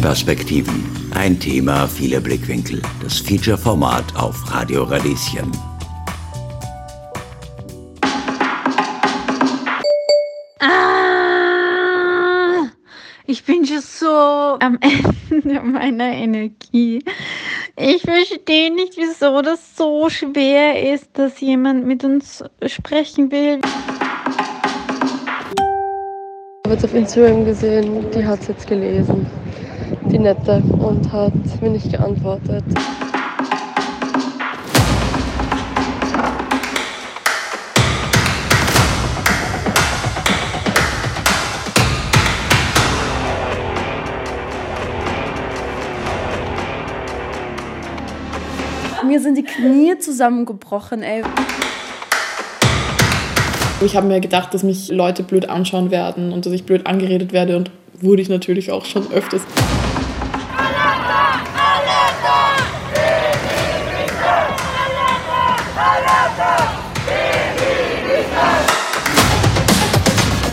[0.00, 0.84] Perspektiven.
[1.14, 2.80] Ein Thema, viele Blickwinkel.
[3.02, 5.52] Das Feature-Format auf Radio Radieschen.
[10.58, 12.68] Ah,
[13.26, 14.78] ich bin schon so am
[15.30, 17.04] Ende meiner Energie.
[17.76, 23.60] Ich verstehe nicht, wieso das so schwer ist, dass jemand mit uns sprechen will.
[26.62, 29.26] Ich habe jetzt auf Instagram gesehen, die hat es jetzt gelesen,
[30.10, 32.64] die Nette, und hat mir nicht geantwortet.
[49.06, 51.24] Mir sind die Knie zusammengebrochen, ey.
[53.80, 57.32] Ich habe mir gedacht, dass mich Leute blöd anschauen werden und dass ich blöd angeredet
[57.32, 57.70] werde und
[58.00, 59.42] wurde ich natürlich auch schon öfters.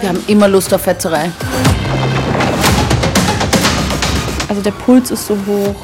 [0.07, 1.29] Wir haben immer Lust auf Fetzerei.
[4.47, 5.75] Also der Puls ist so hoch,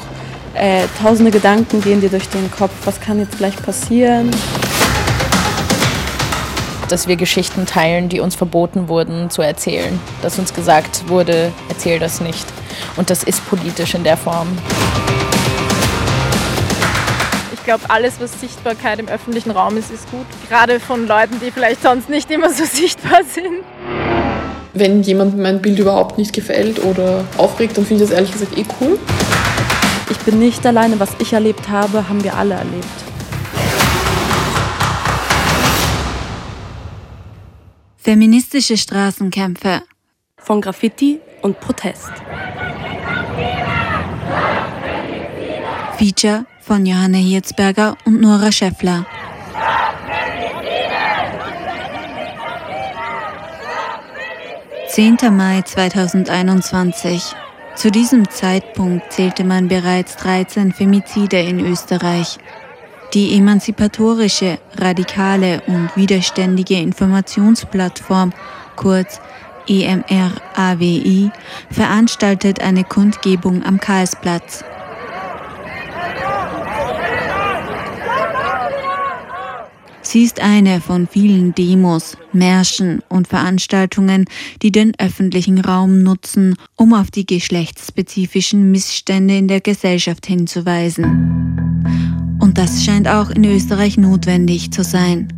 [0.54, 4.30] äh, tausende Gedanken gehen dir durch den Kopf, was kann jetzt gleich passieren?
[6.88, 9.98] dass wir Geschichten teilen, die uns verboten wurden zu erzählen.
[10.22, 12.46] Dass uns gesagt wurde, erzähl das nicht.
[12.96, 14.46] Und das ist politisch in der Form.
[17.52, 20.26] Ich glaube, alles, was Sichtbarkeit im öffentlichen Raum ist, ist gut.
[20.48, 23.64] Gerade von Leuten, die vielleicht sonst nicht immer so sichtbar sind.
[24.76, 28.58] Wenn jemand mein Bild überhaupt nicht gefällt oder aufregt, dann finde ich das ehrlich gesagt
[28.58, 28.98] eh cool.
[30.10, 32.84] Ich bin nicht alleine, was ich erlebt habe, haben wir alle erlebt.
[37.96, 39.82] Feministische Straßenkämpfe.
[40.38, 42.10] Von Graffiti und Protest.
[45.96, 49.06] Feature von Johanna Hirzberger und Nora Schäffler.
[54.94, 57.34] Zehnter Mai 2021.
[57.74, 62.38] Zu diesem Zeitpunkt zählte man bereits 13 Femizide in Österreich.
[63.12, 68.32] Die emanzipatorische, radikale und widerständige Informationsplattform,
[68.76, 69.20] kurz
[69.66, 71.32] EMR-AWI,
[71.72, 74.62] veranstaltet eine Kundgebung am Karlsplatz.
[80.06, 84.26] Sie ist eine von vielen Demos, Märschen und Veranstaltungen,
[84.62, 92.36] die den öffentlichen Raum nutzen, um auf die geschlechtsspezifischen Missstände in der Gesellschaft hinzuweisen.
[92.38, 95.28] Und das scheint auch in Österreich notwendig zu sein.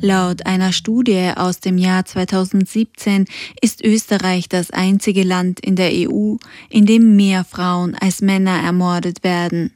[0.00, 3.24] Laut einer Studie aus dem Jahr 2017
[3.60, 6.36] ist Österreich das einzige Land in der EU,
[6.70, 9.72] in dem mehr Frauen als Männer ermordet werden.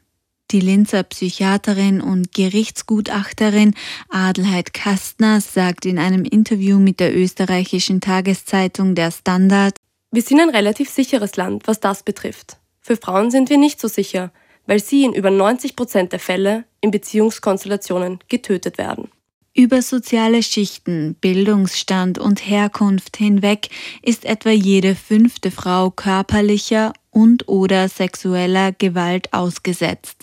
[0.51, 3.75] Die Linzer Psychiaterin und Gerichtsgutachterin
[4.09, 9.77] Adelheid Kastner sagt in einem Interview mit der österreichischen Tageszeitung Der Standard,
[10.11, 12.57] Wir sind ein relativ sicheres Land, was das betrifft.
[12.81, 14.33] Für Frauen sind wir nicht so sicher,
[14.67, 19.09] weil sie in über 90 Prozent der Fälle in Beziehungskonstellationen getötet werden.
[19.53, 23.69] Über soziale Schichten, Bildungsstand und Herkunft hinweg
[24.01, 30.18] ist etwa jede fünfte Frau körperlicher und oder sexueller Gewalt ausgesetzt.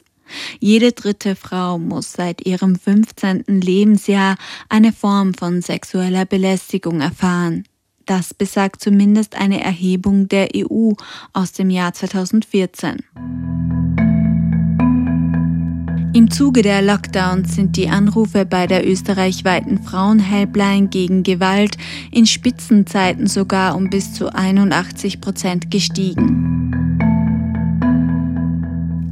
[0.59, 3.43] Jede dritte Frau muss seit ihrem 15.
[3.47, 4.37] Lebensjahr
[4.69, 7.63] eine Form von sexueller Belästigung erfahren.
[8.05, 10.91] Das besagt zumindest eine Erhebung der EU
[11.33, 12.97] aus dem Jahr 2014.
[16.15, 21.77] Im Zuge der Lockdowns sind die Anrufe bei der österreichweiten Frauenhelpline gegen Gewalt
[22.09, 26.94] in Spitzenzeiten sogar um bis zu 81 Prozent gestiegen.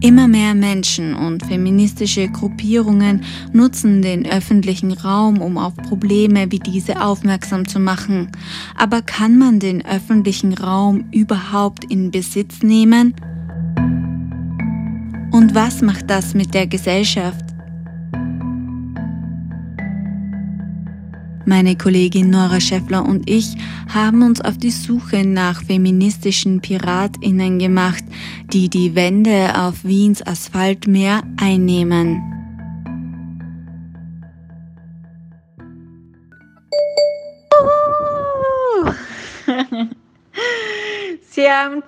[0.04, 7.02] Immer mehr Menschen und feministische Gruppierungen nutzen den öffentlichen Raum, um auf Probleme wie diese
[7.02, 8.30] aufmerksam zu machen.
[8.76, 13.16] Aber kann man den öffentlichen Raum überhaupt in Besitz nehmen?
[15.32, 17.53] Und was macht das mit der Gesellschaft?
[21.46, 23.58] Meine Kollegin Nora Schäffler und ich
[23.94, 28.06] haben uns auf die Suche nach feministischen Piratinnen gemacht,
[28.54, 32.22] die die Wände auf Wiens Asphaltmeer einnehmen.
[41.30, 41.84] Sie haben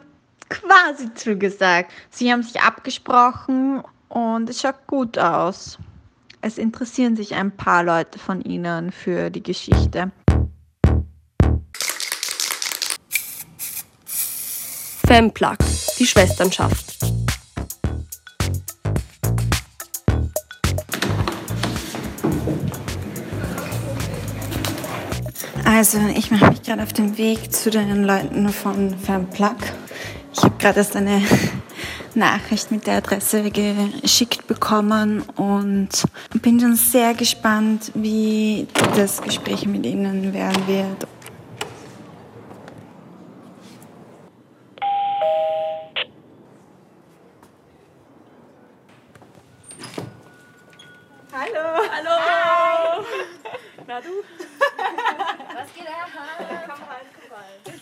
[0.50, 1.94] quasi zugesagt.
[2.10, 5.78] Sie haben sich abgesprochen und es schaut gut aus.
[6.48, 10.12] Es interessieren sich ein paar Leute von Ihnen für die Geschichte.
[15.08, 15.58] Femplug,
[15.98, 17.00] die Schwesternschaft.
[25.64, 29.58] Also, ich mache mich gerade auf den Weg zu den Leuten von Femplug.
[30.32, 31.24] Ich habe gerade erst eine
[32.16, 35.90] Nachricht mit der Adresse geschickt bekommen und
[36.42, 41.08] bin schon sehr gespannt, wie das Gespräch mit Ihnen werden wird.
[51.32, 51.90] Hallo.
[51.92, 53.06] Hallo.
[53.88, 54.10] Na du?
[55.54, 56.10] Was geht ab?
[56.66, 57.80] Komm rein, komm rein.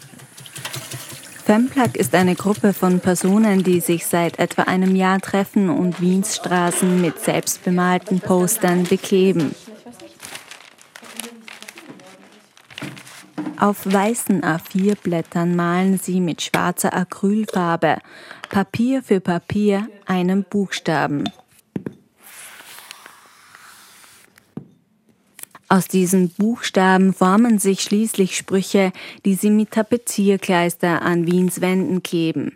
[1.45, 6.35] Femplug ist eine Gruppe von Personen, die sich seit etwa einem Jahr treffen und Wiens
[6.35, 9.55] Straßen mit selbstbemalten Postern bekleben.
[13.57, 17.99] Auf weißen A4-Blättern malen sie mit schwarzer Acrylfarbe
[18.49, 21.29] Papier für Papier einen Buchstaben.
[25.73, 28.91] Aus diesen Buchstaben formen sich schließlich Sprüche,
[29.25, 32.55] die sie mit Tapezierkleister an Wiens Wänden kleben.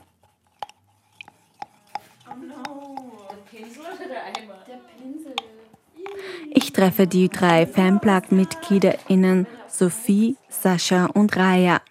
[6.54, 11.82] Ich treffe die drei Fanplug-MitgliederInnen Sophie, Sascha und Raya.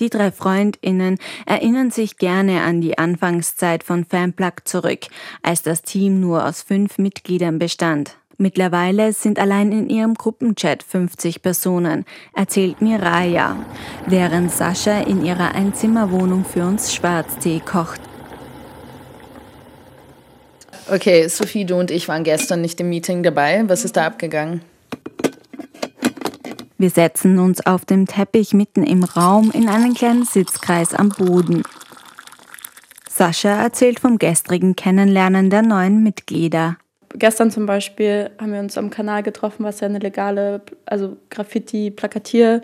[0.00, 1.16] Die drei FreundInnen
[1.46, 5.06] erinnern sich gerne an die Anfangszeit von Fanplug zurück,
[5.40, 8.18] als das Team nur aus fünf Mitgliedern bestand.
[8.36, 12.04] Mittlerweile sind allein in ihrem Gruppenchat 50 Personen,
[12.34, 13.56] erzählt mir Raya,
[14.06, 18.00] während Sascha in ihrer Einzimmerwohnung für uns Schwarztee kocht.
[20.90, 23.62] Okay, Sophie, du und ich waren gestern nicht im Meeting dabei.
[23.68, 24.62] Was ist da abgegangen?
[26.76, 31.62] Wir setzen uns auf dem Teppich mitten im Raum in einen kleinen Sitzkreis am Boden.
[33.08, 36.76] Sascha erzählt vom gestrigen Kennenlernen der neuen Mitglieder
[37.14, 42.62] gestern zum Beispiel haben wir uns am Kanal getroffen, was ja eine legale, also Graffiti-Plakatier-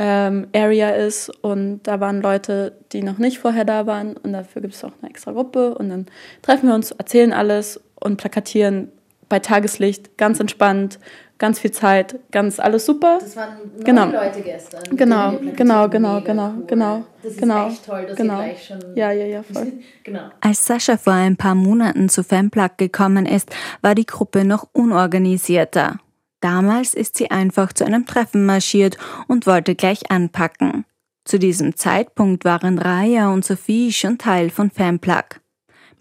[0.00, 1.28] ähm, Area ist.
[1.42, 4.16] Und da waren Leute, die noch nicht vorher da waren.
[4.16, 5.74] Und dafür gibt es auch eine extra Gruppe.
[5.74, 6.06] Und dann
[6.40, 8.90] treffen wir uns, erzählen alles und plakatieren
[9.30, 10.98] bei Tageslicht, ganz entspannt,
[11.38, 13.18] ganz viel Zeit, ganz alles super.
[13.20, 14.06] Das waren neun genau.
[14.06, 14.82] Leute gestern.
[14.94, 16.64] Genau, genau, genau, genau, cool.
[16.66, 17.04] genau.
[17.22, 18.40] Das ist genau, echt toll, dass genau.
[18.40, 18.78] ihr gleich schon...
[18.94, 19.72] Ja, ja, ja, voll.
[20.04, 20.28] genau.
[20.42, 23.50] Als Sascha vor ein paar Monaten zu Femplug gekommen ist,
[23.80, 25.98] war die Gruppe noch unorganisierter.
[26.40, 28.98] Damals ist sie einfach zu einem Treffen marschiert
[29.28, 30.84] und wollte gleich anpacken.
[31.24, 35.40] Zu diesem Zeitpunkt waren Raya und Sophie schon Teil von Femplug.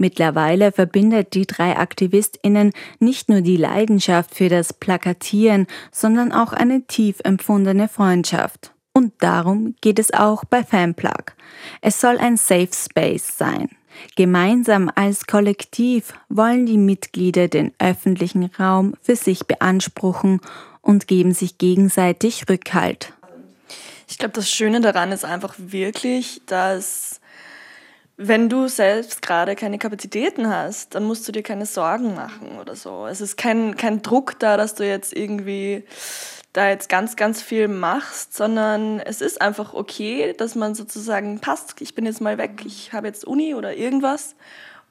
[0.02, 6.84] Mittlerweile verbindet die drei AktivistInnen nicht nur die Leidenschaft für das Plakatieren, sondern auch eine
[6.84, 8.72] tief empfundene Freundschaft.
[8.94, 11.34] Und darum geht es auch bei Fanplug.
[11.82, 13.70] Es soll ein Safe Space sein.
[14.16, 20.40] Gemeinsam als Kollektiv wollen die Mitglieder den öffentlichen Raum für sich beanspruchen
[20.82, 23.12] und geben sich gegenseitig Rückhalt.
[24.08, 27.19] Ich glaube, das Schöne daran ist einfach wirklich, dass
[28.22, 32.76] wenn du selbst gerade keine Kapazitäten hast, dann musst du dir keine Sorgen machen oder
[32.76, 33.08] so.
[33.08, 35.86] Es ist kein, kein Druck da, dass du jetzt irgendwie
[36.52, 41.80] da jetzt ganz, ganz viel machst, sondern es ist einfach okay, dass man sozusagen passt,
[41.80, 44.36] ich bin jetzt mal weg, ich habe jetzt Uni oder irgendwas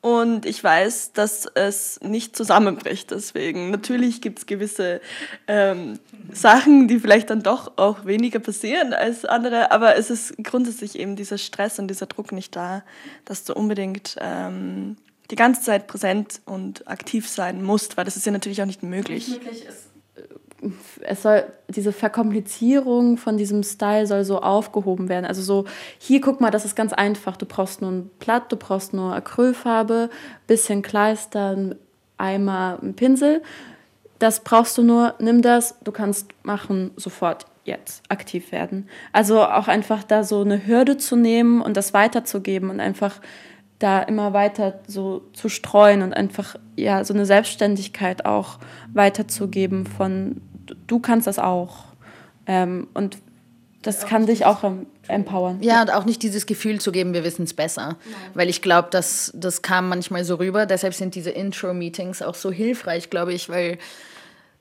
[0.00, 3.10] und ich weiß, dass es nicht zusammenbricht.
[3.10, 5.00] Deswegen, natürlich gibt es gewisse
[5.48, 5.98] ähm,
[6.32, 11.16] Sachen, die vielleicht dann doch auch weniger passieren als andere, aber es ist grundsätzlich eben
[11.16, 12.84] dieser Stress und dieser Druck nicht da,
[13.24, 14.96] dass du unbedingt ähm,
[15.30, 18.82] die ganze Zeit präsent und aktiv sein musst, weil das ist ja natürlich auch nicht
[18.82, 19.28] möglich.
[19.28, 19.87] Nicht möglich ist
[21.00, 25.24] es soll diese Verkomplizierung von diesem Style soll so aufgehoben werden.
[25.24, 25.64] Also so
[25.98, 27.36] hier guck mal, das ist ganz einfach.
[27.36, 30.10] Du brauchst nur ein Blatt, du brauchst nur Acrylfarbe,
[30.46, 31.74] bisschen Kleister, ein
[32.16, 33.42] Eimer, ein Pinsel.
[34.18, 35.14] Das brauchst du nur.
[35.20, 38.88] Nimm das, du kannst machen sofort jetzt aktiv werden.
[39.12, 43.20] Also auch einfach da so eine Hürde zu nehmen und das weiterzugeben und einfach
[43.78, 48.58] da immer weiter so zu streuen und einfach ja so eine Selbstständigkeit auch
[48.92, 50.40] weiterzugeben von
[50.86, 51.84] du kannst das auch
[52.46, 53.18] ähm, und
[53.82, 54.64] das kann dich auch
[55.06, 55.58] empowern.
[55.62, 57.96] Ja, und auch nicht dieses Gefühl zu geben, wir wissen es besser.
[58.04, 58.14] Nein.
[58.34, 60.66] Weil ich glaube, das, das kam manchmal so rüber.
[60.66, 63.78] Deshalb sind diese Intro-Meetings auch so hilfreich, glaube ich, weil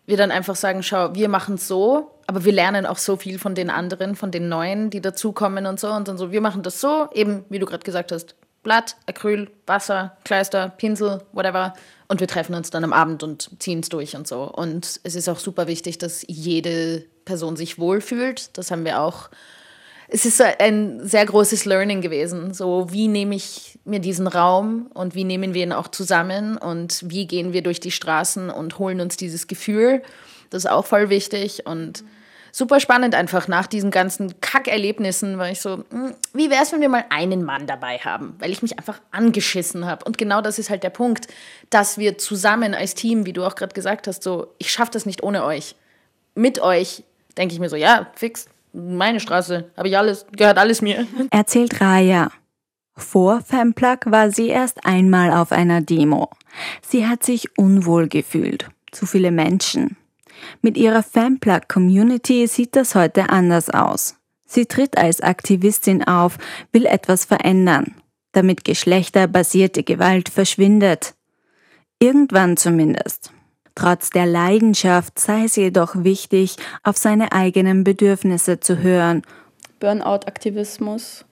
[0.05, 3.39] wir dann einfach sagen, schau, wir machen es so, aber wir lernen auch so viel
[3.39, 5.91] von den anderen, von den Neuen, die dazukommen und so.
[5.91, 9.49] Und dann so, wir machen das so, eben, wie du gerade gesagt hast, Blatt, Acryl,
[9.65, 11.73] Wasser, Kleister, Pinsel, whatever.
[12.07, 14.43] Und wir treffen uns dann am Abend und ziehen es durch und so.
[14.43, 18.57] Und es ist auch super wichtig, dass jede Person sich wohlfühlt.
[18.57, 19.29] Das haben wir auch
[20.09, 22.53] es ist ein sehr großes Learning gewesen.
[22.53, 27.03] So, wie nehme ich mir diesen Raum und wie nehmen wir ihn auch zusammen und
[27.09, 30.01] wie gehen wir durch die Straßen und holen uns dieses Gefühl.
[30.49, 32.05] Das ist auch voll wichtig und
[32.57, 36.81] super spannend einfach nach diesen ganzen Kackerlebnissen, weil ich so, hm, wie wäre es, wenn
[36.81, 40.03] wir mal einen Mann dabei haben, weil ich mich einfach angeschissen habe.
[40.05, 41.27] Und genau das ist halt der Punkt,
[41.69, 45.05] dass wir zusammen als Team, wie du auch gerade gesagt hast, so, ich schaffe das
[45.05, 45.75] nicht ohne euch.
[46.33, 47.03] Mit euch
[47.37, 51.05] denke ich mir so, ja, fix, meine Straße, habe ich alles, gehört alles mir.
[51.29, 52.31] Erzählt Raya.
[52.95, 56.31] Vor Femplug war sie erst einmal auf einer Demo.
[56.81, 58.67] Sie hat sich unwohl gefühlt.
[58.91, 59.95] Zu viele Menschen.
[60.61, 64.15] Mit ihrer Femplug-Community sieht das heute anders aus.
[64.45, 66.37] Sie tritt als Aktivistin auf,
[66.71, 67.95] will etwas verändern,
[68.31, 71.15] damit geschlechterbasierte Gewalt verschwindet.
[71.99, 73.31] Irgendwann zumindest.
[73.75, 79.21] Trotz der Leidenschaft sei es jedoch wichtig, auf seine eigenen Bedürfnisse zu hören.
[79.79, 81.25] Burnout-Aktivismus.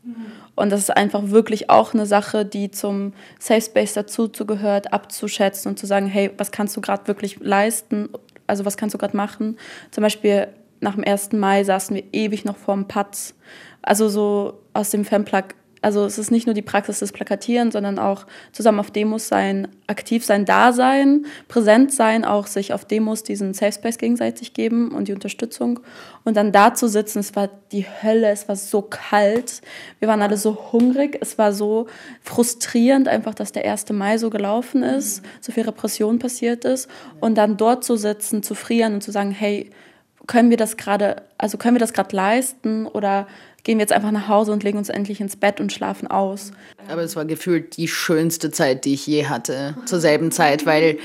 [0.55, 5.71] Und das ist einfach wirklich auch eine Sache, die zum Safe Space dazu gehört, abzuschätzen
[5.71, 8.09] und zu sagen, hey, was kannst du gerade wirklich leisten?
[8.47, 9.57] Also was kannst du gerade machen?
[9.91, 10.47] Zum Beispiel
[10.79, 11.31] nach dem 1.
[11.33, 13.33] Mai saßen wir ewig noch vorm Patz.
[13.81, 15.55] Also so aus dem Femplug
[15.86, 19.68] also es ist nicht nur die Praxis des Plakatieren, sondern auch zusammen auf Demos sein,
[19.86, 24.89] aktiv sein, da sein, präsent sein, auch sich auf Demos diesen Safe Space gegenseitig geben
[24.89, 25.82] und die Unterstützung.
[26.24, 29.62] Und dann da zu sitzen, es war die Hölle, es war so kalt,
[30.00, 31.86] wir waren alle so hungrig, es war so
[32.24, 33.92] frustrierend einfach, dass der 1.
[33.92, 36.89] Mai so gelaufen ist, so viel Repression passiert ist.
[37.20, 39.70] Und dann dort zu sitzen, zu frieren und zu sagen, hey,
[40.25, 43.27] können wir das gerade, also können wir das gerade leisten oder
[43.65, 46.51] gehen wir jetzt einfach nach Hause und legen uns endlich ins Bett und schlafen aus.
[46.88, 51.00] Aber es war gefühlt die schönste Zeit, die ich je hatte, zur selben Zeit, weil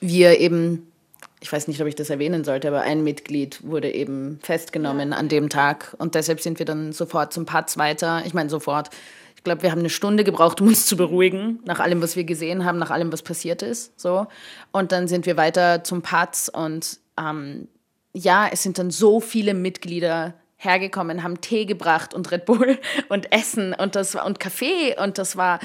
[0.00, 0.92] wir eben,
[1.40, 5.28] ich weiß nicht, ob ich das erwähnen sollte, aber ein Mitglied wurde eben festgenommen an
[5.28, 8.22] dem Tag und deshalb sind wir dann sofort zum Patz weiter.
[8.26, 8.90] Ich meine, sofort.
[9.34, 12.22] Ich glaube, wir haben eine Stunde gebraucht, um uns zu beruhigen, nach allem, was wir
[12.22, 13.98] gesehen haben, nach allem, was passiert ist.
[13.98, 14.28] So.
[14.70, 17.66] Und dann sind wir weiter zum Patz und ähm,
[18.12, 22.78] ja, es sind dann so viele Mitglieder hergekommen, haben Tee gebracht und Red Bull
[23.08, 25.58] und Essen und das war und Kaffee und das war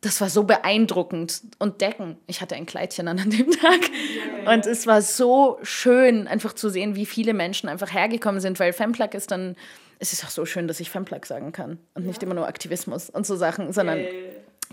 [0.00, 2.18] das war so beeindruckend und Decken.
[2.26, 3.80] Ich hatte ein Kleidchen an an dem Tag
[4.52, 8.74] und es war so schön einfach zu sehen, wie viele Menschen einfach hergekommen sind, weil
[8.74, 9.56] Femplug ist dann
[9.98, 13.08] es ist auch so schön, dass ich Femplug sagen kann und nicht immer nur Aktivismus
[13.08, 14.00] und so Sachen, sondern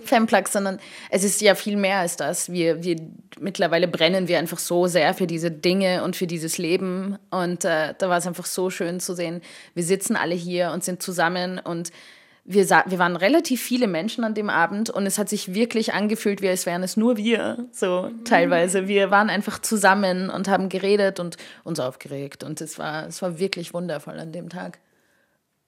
[0.03, 0.79] Femplug, sondern
[1.09, 2.51] es ist ja viel mehr als das.
[2.51, 2.95] Wir, wir
[3.39, 7.17] mittlerweile brennen wir einfach so sehr für diese Dinge und für dieses Leben.
[7.29, 9.41] Und äh, da war es einfach so schön zu sehen.
[9.73, 11.91] Wir sitzen alle hier und sind zusammen und
[12.43, 16.41] wir, wir waren relativ viele Menschen an dem Abend und es hat sich wirklich angefühlt,
[16.41, 18.87] wie als wären es nur wir, so teilweise.
[18.87, 23.37] Wir waren einfach zusammen und haben geredet und uns aufgeregt und es war, es war
[23.39, 24.79] wirklich wundervoll an dem Tag.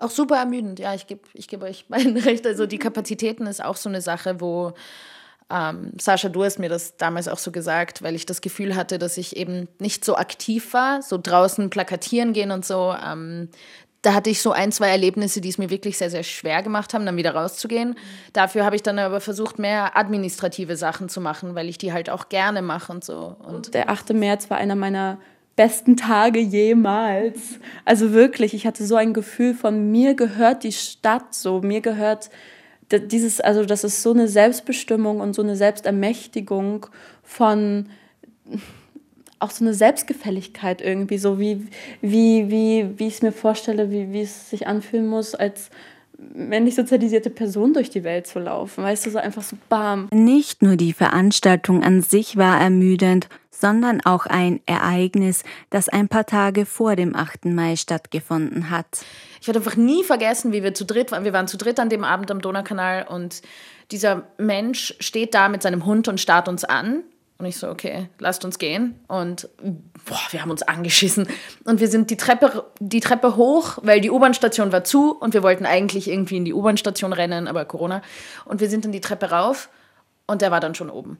[0.04, 2.46] Auch super ermüdend, ja, ich gebe ich geb euch beiden recht.
[2.46, 4.74] Also die Kapazitäten ist auch so eine Sache, wo
[5.50, 8.98] ähm, Sascha, du hast mir das damals auch so gesagt, weil ich das Gefühl hatte,
[9.00, 12.96] dass ich eben nicht so aktiv war, so draußen plakatieren gehen und so.
[13.06, 13.50] Ähm,
[14.02, 16.94] da hatte ich so ein, zwei Erlebnisse, die es mir wirklich sehr, sehr schwer gemacht
[16.94, 17.96] haben, dann wieder rauszugehen.
[18.34, 22.10] Dafür habe ich dann aber versucht, mehr administrative Sachen zu machen, weil ich die halt
[22.10, 23.38] auch gerne mache und so.
[23.40, 24.14] Und der 8.
[24.14, 25.20] März war einer meiner
[25.56, 27.60] besten Tage jemals.
[27.86, 32.30] Also wirklich, ich hatte so ein Gefühl von mir gehört die Stadt so, mir gehört
[32.92, 36.88] dieses, also das ist so eine Selbstbestimmung und so eine Selbstermächtigung
[37.24, 37.90] von
[39.40, 41.68] auch so eine Selbstgefälligkeit irgendwie, so wie,
[42.02, 45.70] wie, wie, wie ich es mir vorstelle, wie, wie es sich anfühlen muss, als
[46.34, 48.84] männlich sozialisierte Person durch die Welt zu laufen.
[48.84, 50.08] Weißt du, so einfach so bam.
[50.12, 56.26] Nicht nur die Veranstaltung an sich war ermüdend, sondern auch ein Ereignis, das ein paar
[56.26, 57.46] Tage vor dem 8.
[57.46, 59.06] Mai stattgefunden hat.
[59.40, 61.24] Ich werde einfach nie vergessen, wie wir zu dritt waren.
[61.24, 63.42] Wir waren zu dritt an dem Abend am Donaukanal und
[63.92, 67.04] dieser Mensch steht da mit seinem Hund und starrt uns an.
[67.38, 69.00] Und ich so, okay, lasst uns gehen.
[69.08, 69.50] Und
[70.06, 71.28] boah, wir haben uns angeschissen.
[71.66, 75.44] Und wir sind die Treppe, die Treppe hoch, weil die U-Bahn-Station war zu und wir
[75.44, 78.02] wollten eigentlich irgendwie in die U-Bahn-Station rennen, aber Corona.
[78.46, 79.70] Und wir sind dann die Treppe rauf
[80.28, 81.18] und der war dann schon oben.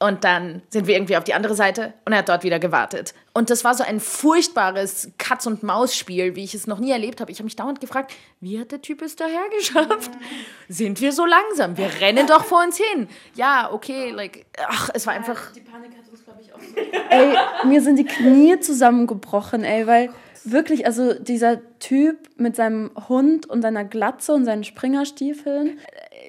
[0.00, 3.14] Und dann sind wir irgendwie auf die andere Seite und er hat dort wieder gewartet.
[3.32, 7.30] Und das war so ein furchtbares Katz-und-Maus-Spiel, wie ich es noch nie erlebt habe.
[7.30, 10.10] Ich habe mich dauernd gefragt, wie hat der Typ es daher geschafft?
[10.68, 11.76] Sind wir so langsam?
[11.76, 13.08] Wir rennen doch vor uns hin.
[13.34, 15.52] Ja, okay, like, ach, es war einfach.
[15.52, 16.76] Die Panik hat uns, glaube ich, auch so.
[17.10, 17.36] ey,
[17.68, 20.10] mir sind die Knie zusammengebrochen, ey, weil
[20.44, 25.78] wirklich, also dieser Typ mit seinem Hund und seiner Glatze und seinen Springerstiefeln,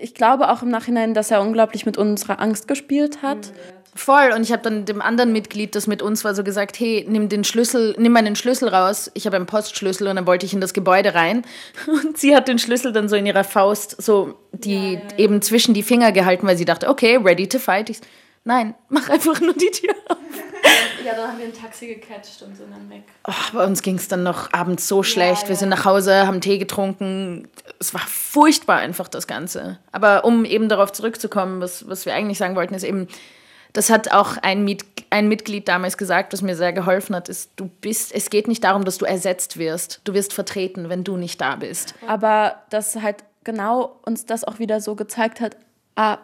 [0.01, 3.51] ich glaube auch im Nachhinein, dass er unglaublich mit unserer Angst gespielt hat.
[3.97, 4.33] Voll.
[4.35, 7.29] Und ich habe dann dem anderen Mitglied, das mit uns war, so gesagt, hey, nimm
[7.29, 9.09] den Schlüssel, nimm meinen Schlüssel raus.
[9.13, 11.43] Ich habe einen Postschlüssel und dann wollte ich in das Gebäude rein.
[11.87, 15.17] Und sie hat den Schlüssel dann so in ihrer Faust, so die ja, ja, ja.
[15.17, 17.89] eben zwischen die Finger gehalten, weil sie dachte, okay, ready to fight.
[17.89, 18.01] Ich,
[18.45, 20.17] nein, mach einfach nur die Tür auf.
[21.03, 23.03] Ja, dann haben wir ein Taxi gecatcht und sind dann weg.
[23.27, 25.43] Oh, bei uns ging es dann noch abends so schlecht.
[25.43, 27.47] Ja, wir sind nach Hause, haben Tee getrunken.
[27.79, 29.77] Es war furchtbar einfach, das Ganze.
[29.91, 33.07] Aber um eben darauf zurückzukommen, was, was wir eigentlich sagen wollten, ist eben,
[33.73, 37.51] das hat auch ein, Mit ein Mitglied damals gesagt, was mir sehr geholfen hat, ist,
[37.57, 40.01] du bist, es geht nicht darum, dass du ersetzt wirst.
[40.05, 41.93] Du wirst vertreten, wenn du nicht da bist.
[42.07, 45.55] Aber dass halt genau uns das auch wieder so gezeigt hat,
[45.95, 46.17] ah,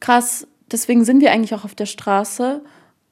[0.00, 2.62] krass, deswegen sind wir eigentlich auch auf der Straße,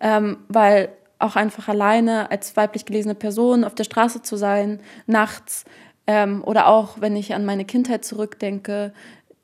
[0.00, 5.64] ähm, weil auch einfach alleine als weiblich gelesene Person auf der Straße zu sein, nachts,
[6.06, 8.92] ähm, oder auch wenn ich an meine Kindheit zurückdenke,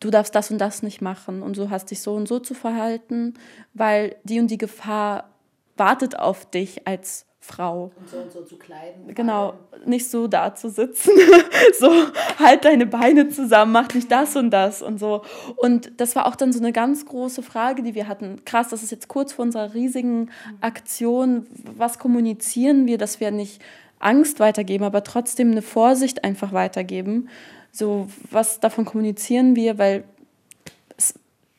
[0.01, 2.55] du darfst das und das nicht machen und so hast dich so und so zu
[2.55, 3.35] verhalten,
[3.75, 5.31] weil die und die Gefahr
[5.77, 7.91] wartet auf dich als Frau.
[7.99, 9.13] Und so und so zu kleiden.
[9.13, 11.11] Genau, nicht so da zu sitzen,
[11.79, 11.91] so
[12.39, 15.23] halt deine Beine zusammen, mach nicht das und das und so.
[15.57, 18.45] Und das war auch dann so eine ganz große Frage, die wir hatten.
[18.45, 20.31] Krass, das ist jetzt kurz vor unserer riesigen
[20.61, 21.47] Aktion.
[21.77, 23.61] Was kommunizieren wir, dass wir nicht
[23.99, 27.29] Angst weitergeben, aber trotzdem eine Vorsicht einfach weitergeben?
[27.73, 30.05] So, was davon kommunizieren wir, weil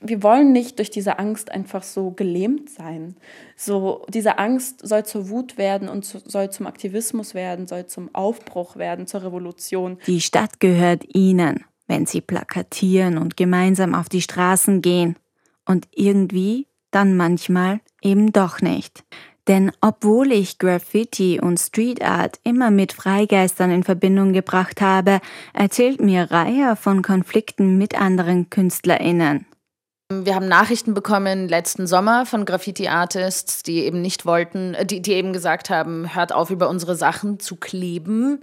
[0.03, 3.15] wir wollen nicht durch diese Angst einfach so gelähmt sein.
[3.55, 8.13] So, diese Angst soll zur Wut werden und zu, soll zum Aktivismus werden, soll zum
[8.13, 9.97] Aufbruch werden, zur Revolution.
[10.05, 15.15] Die Stadt gehört ihnen, wenn sie plakatieren und gemeinsam auf die Straßen gehen.
[15.65, 19.03] Und irgendwie dann manchmal eben doch nicht.
[19.47, 25.19] Denn obwohl ich Graffiti und Street Art immer mit Freigeistern in Verbindung gebracht habe,
[25.53, 29.45] erzählt mir Reihe von Konflikten mit anderen KünstlerInnen.
[30.25, 35.13] Wir haben Nachrichten bekommen letzten Sommer von Graffiti-Artists, die eben nicht wollten, äh, die, die
[35.13, 38.39] eben gesagt haben, hört auf, über unsere Sachen zu kleben.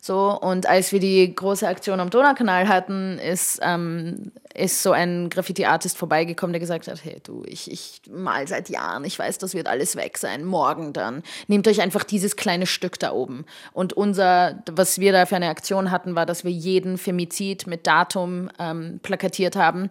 [0.00, 5.28] So, und als wir die große Aktion am Donaukanal hatten, ist, ähm, ist so ein
[5.28, 9.54] Graffiti-Artist vorbeigekommen, der gesagt hat, hey du, ich, ich mal seit Jahren, ich weiß, das
[9.54, 11.22] wird alles weg sein, morgen dann.
[11.48, 13.44] Nehmt euch einfach dieses kleine Stück da oben.
[13.72, 17.86] Und unser, was wir da für eine Aktion hatten, war, dass wir jeden Femizid mit
[17.86, 19.90] Datum ähm, plakatiert haben.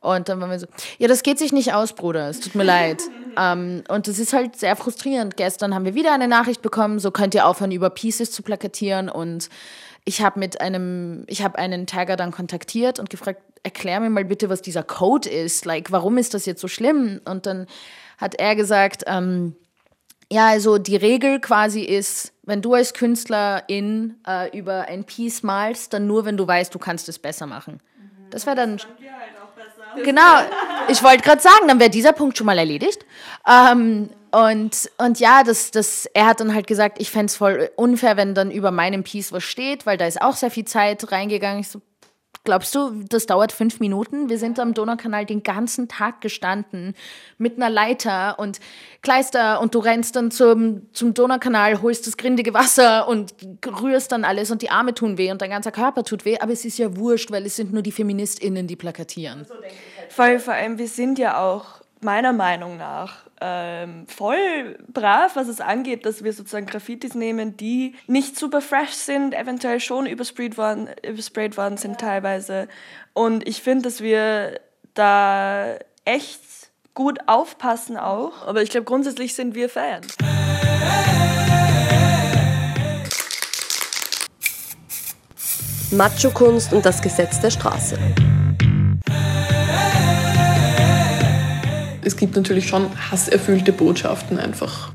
[0.00, 0.66] Und dann waren wir so,
[0.98, 3.02] ja, das geht sich nicht aus, Bruder, es tut mir leid.
[3.36, 5.36] Ähm, und das ist halt sehr frustrierend.
[5.36, 9.08] Gestern haben wir wieder eine Nachricht bekommen, so könnt ihr aufhören, über Pieces zu plakatieren.
[9.08, 9.48] Und
[10.04, 14.24] ich habe mit einem, ich habe einen Tagger dann kontaktiert und gefragt, erklär mir mal
[14.24, 15.64] bitte, was dieser Code ist.
[15.64, 17.20] Like, warum ist das jetzt so schlimm?
[17.24, 17.68] Und dann
[18.18, 19.54] hat er gesagt, ähm,
[20.32, 25.92] ja, also die Regel quasi ist, wenn du als Künstlerin äh, über ein Piece malst,
[25.92, 27.80] dann nur, wenn du weißt, du kannst es besser machen.
[28.30, 28.78] Das wäre dann.
[29.96, 30.40] Genau,
[30.88, 33.04] ich wollte gerade sagen, dann wäre dieser Punkt schon mal erledigt.
[33.48, 37.70] Ähm, und, und ja, das, das, er hat dann halt gesagt, ich fände es voll
[37.76, 41.10] unfair, wenn dann über meinem Piece was steht, weil da ist auch sehr viel Zeit
[41.10, 41.60] reingegangen.
[41.60, 41.80] Ich so,
[42.44, 44.30] Glaubst du, das dauert fünf Minuten?
[44.30, 46.94] Wir sind am Donaukanal den ganzen Tag gestanden
[47.36, 48.60] mit einer Leiter und
[49.02, 53.34] Kleister und du rennst dann zum, zum Donaukanal, holst das grindige Wasser und
[53.82, 56.52] rührst dann alles und die Arme tun weh und dein ganzer Körper tut weh, aber
[56.52, 59.46] es ist ja wurscht, weil es sind nur die FeministInnen, die plakatieren.
[60.08, 66.06] Vor allem, wir sind ja auch meiner Meinung nach ähm, voll brav, was es angeht,
[66.06, 71.56] dass wir sozusagen Graffitis nehmen, die nicht super fresh sind, eventuell schon übersprayt worden, übersprayt
[71.56, 72.68] worden sind teilweise.
[73.14, 74.60] Und ich finde, dass wir
[74.94, 76.40] da echt
[76.94, 78.46] gut aufpassen auch.
[78.46, 80.16] Aber ich glaube, grundsätzlich sind wir Fans.
[85.92, 87.98] Macho-Kunst und das Gesetz der Straße.
[92.10, 94.90] Es gibt natürlich schon hasserfüllte Botschaften einfach.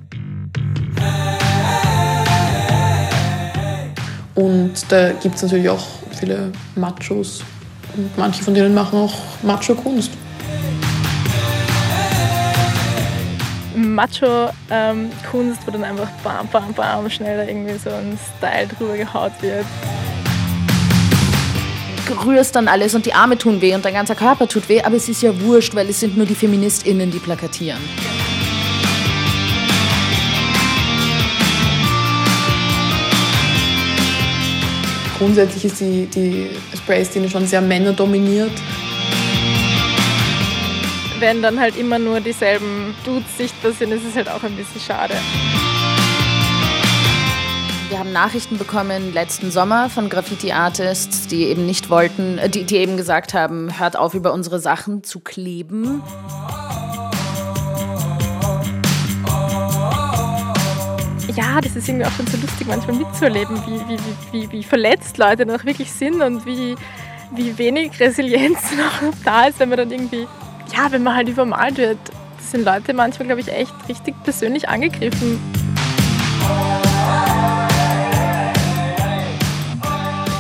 [4.36, 5.86] Und da gibt es natürlich auch
[6.20, 7.42] viele Machos
[7.96, 10.12] und manche von denen machen auch Macho-Kunst.
[13.78, 15.10] Macho-Kunst, ähm,
[15.66, 19.66] wo dann einfach bam, bam, bam schnell irgendwie so ein Style drüber gehaut wird
[22.10, 24.96] rührst dann alles und die Arme tun weh und dein ganzer Körper tut weh, aber
[24.96, 27.80] es ist ja wurscht, weil es sind nur die FeministInnen, die plakatieren.
[35.18, 38.52] Grundsätzlich ist die, die Spray-Szene schon sehr männerdominiert.
[41.20, 44.82] Wenn dann halt immer nur dieselben Dudes sichtbar sind, ist es halt auch ein bisschen
[44.82, 45.14] schade.
[47.90, 52.78] Wir haben Nachrichten bekommen letzten Sommer von Graffiti-Artists, die eben nicht wollten, äh, die, die
[52.78, 56.02] eben gesagt haben, hört auf, über unsere Sachen zu kleben.
[61.36, 64.00] ja, das ist irgendwie auch schon so lustig, manchmal mitzuerleben, wie, wie,
[64.32, 66.76] wie, wie verletzt Leute noch wirklich sind und wie,
[67.32, 70.28] wie wenig Resilienz noch da ist, wenn man dann irgendwie,
[70.74, 71.98] ja, wenn man halt übermalt wird.
[72.38, 75.40] Das sind Leute manchmal, glaube ich, echt richtig persönlich angegriffen.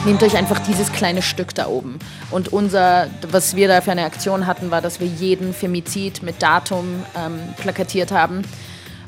[0.05, 1.97] Nehmt euch einfach dieses kleine Stück da oben.
[2.29, 6.43] Und unser, was wir da für eine Aktion hatten, war, dass wir jeden Femizid mit
[6.43, 8.43] Datum ähm, plakatiert haben.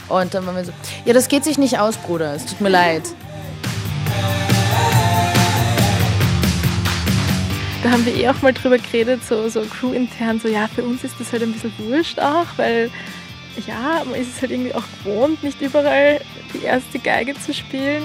[0.10, 0.71] Und dann waren wir so,
[1.05, 3.03] ja, das geht sich nicht aus, Bruder, es tut mir leid.
[7.83, 11.03] Da haben wir eh auch mal drüber geredet, so, so crew-intern, so ja, für uns
[11.03, 12.89] ist das halt ein bisschen wurscht auch, weil
[13.67, 16.21] ja, man ist es halt irgendwie auch gewohnt, nicht überall
[16.55, 18.01] die erste Geige zu spielen.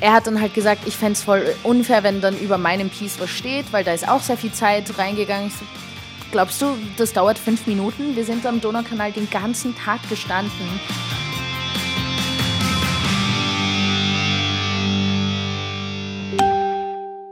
[0.00, 3.18] Er hat dann halt gesagt, ich fände es voll unfair, wenn dann über meinem Piece
[3.18, 5.50] was steht, weil da ist auch sehr viel Zeit reingegangen.
[5.50, 5.64] So,
[6.30, 8.14] glaubst du, das dauert fünf Minuten?
[8.14, 10.80] Wir sind am Donaukanal den ganzen Tag gestanden.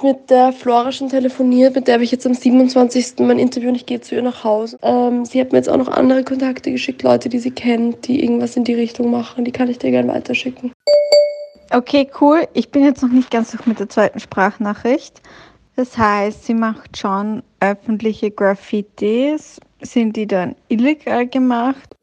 [0.03, 3.15] mit der Flora schon telefoniert, mit der habe ich jetzt am 27.
[3.21, 4.79] mein Interview und ich gehe zu ihr nach Hause.
[4.83, 8.23] Ähm, sie hat mir jetzt auch noch andere Kontakte geschickt, Leute, die sie kennt, die
[8.23, 9.45] irgendwas in die Richtung machen.
[9.45, 10.71] Die kann ich dir gerne weiterschicken.
[11.73, 12.47] Okay, cool.
[12.53, 15.21] Ich bin jetzt noch nicht ganz durch mit der zweiten Sprachnachricht.
[15.75, 19.61] Das heißt, sie macht schon öffentliche Graffitis.
[19.83, 21.97] Sind die dann illegal gemacht?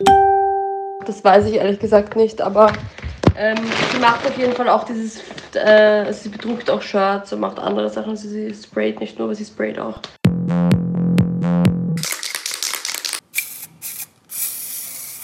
[1.06, 2.72] Das weiß ich ehrlich gesagt nicht, aber
[3.36, 3.58] ähm,
[3.92, 5.22] sie macht auf jeden Fall auch dieses,
[5.56, 8.12] äh, sie bedruckt auch Shirts und macht andere Sachen.
[8.12, 10.00] Also sie sprayt nicht nur, aber sie sprayt auch.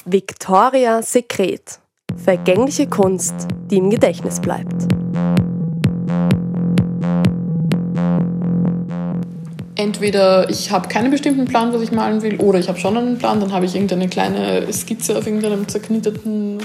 [0.06, 1.80] Victoria Sekret.
[2.24, 3.34] Vergängliche Kunst,
[3.72, 4.88] die im Gedächtnis bleibt.
[9.76, 13.18] Entweder ich habe keinen bestimmten Plan, was ich malen will, oder ich habe schon einen
[13.18, 16.58] Plan, dann habe ich irgendeine kleine Skizze auf irgendeinem zerknitterten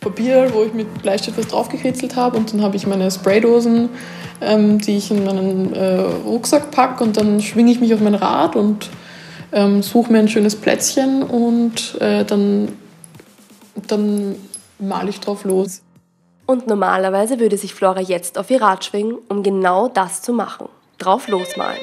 [0.00, 3.90] Papier, wo ich mit Bleistift was draufgekritzelt habe und dann habe ich meine Spraydosen,
[4.40, 8.14] ähm, die ich in meinen äh, Rucksack packe und dann schwinge ich mich auf mein
[8.14, 8.88] Rad und
[9.52, 12.68] ähm, suche mir ein schönes Plätzchen und äh, dann,
[13.86, 14.36] dann
[14.82, 15.82] male ich drauf los.
[16.46, 20.68] Und normalerweise würde sich Flora jetzt auf ihr Rad schwingen, um genau das zu machen.
[20.98, 21.80] Drauf losmalen.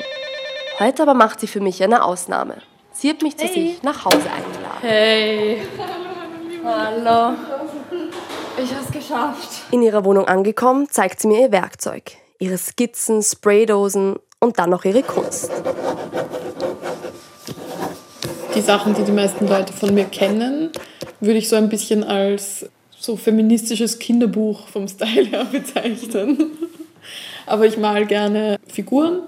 [0.79, 2.55] Heute aber macht sie für mich eine Ausnahme.
[2.91, 3.53] Sie hat mich zu Hey.
[3.53, 4.81] sich nach Hause eingeladen.
[4.81, 5.62] Hey.
[6.63, 7.35] Hallo.
[8.62, 9.49] Ich hab's geschafft.
[9.71, 12.12] In ihrer Wohnung angekommen, zeigt sie mir ihr Werkzeug.
[12.39, 15.51] Ihre Skizzen, Spraydosen und dann noch ihre Kunst.
[18.55, 20.71] Die Sachen, die die meisten Leute von mir kennen,
[21.21, 22.65] würde ich so ein bisschen als
[22.99, 26.51] so feministisches Kinderbuch vom Style her bezeichnen.
[27.45, 29.21] Aber ich mal gerne Figuren,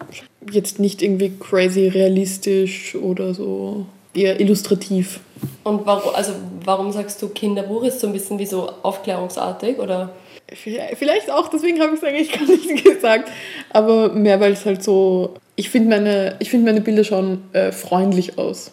[0.51, 5.21] jetzt nicht irgendwie crazy realistisch oder so, eher illustrativ.
[5.63, 6.33] Und warum, also
[6.65, 7.83] warum sagst du Kinderbuch?
[7.83, 10.13] Ist so ein bisschen wie so aufklärungsartig oder?
[10.53, 13.31] Vielleicht auch, deswegen habe ich es eigentlich gar nicht gesagt.
[13.69, 15.33] Aber mehr, weil es halt so.
[15.55, 18.71] Ich finde meine, ich find meine Bilder schon äh, freundlich aus.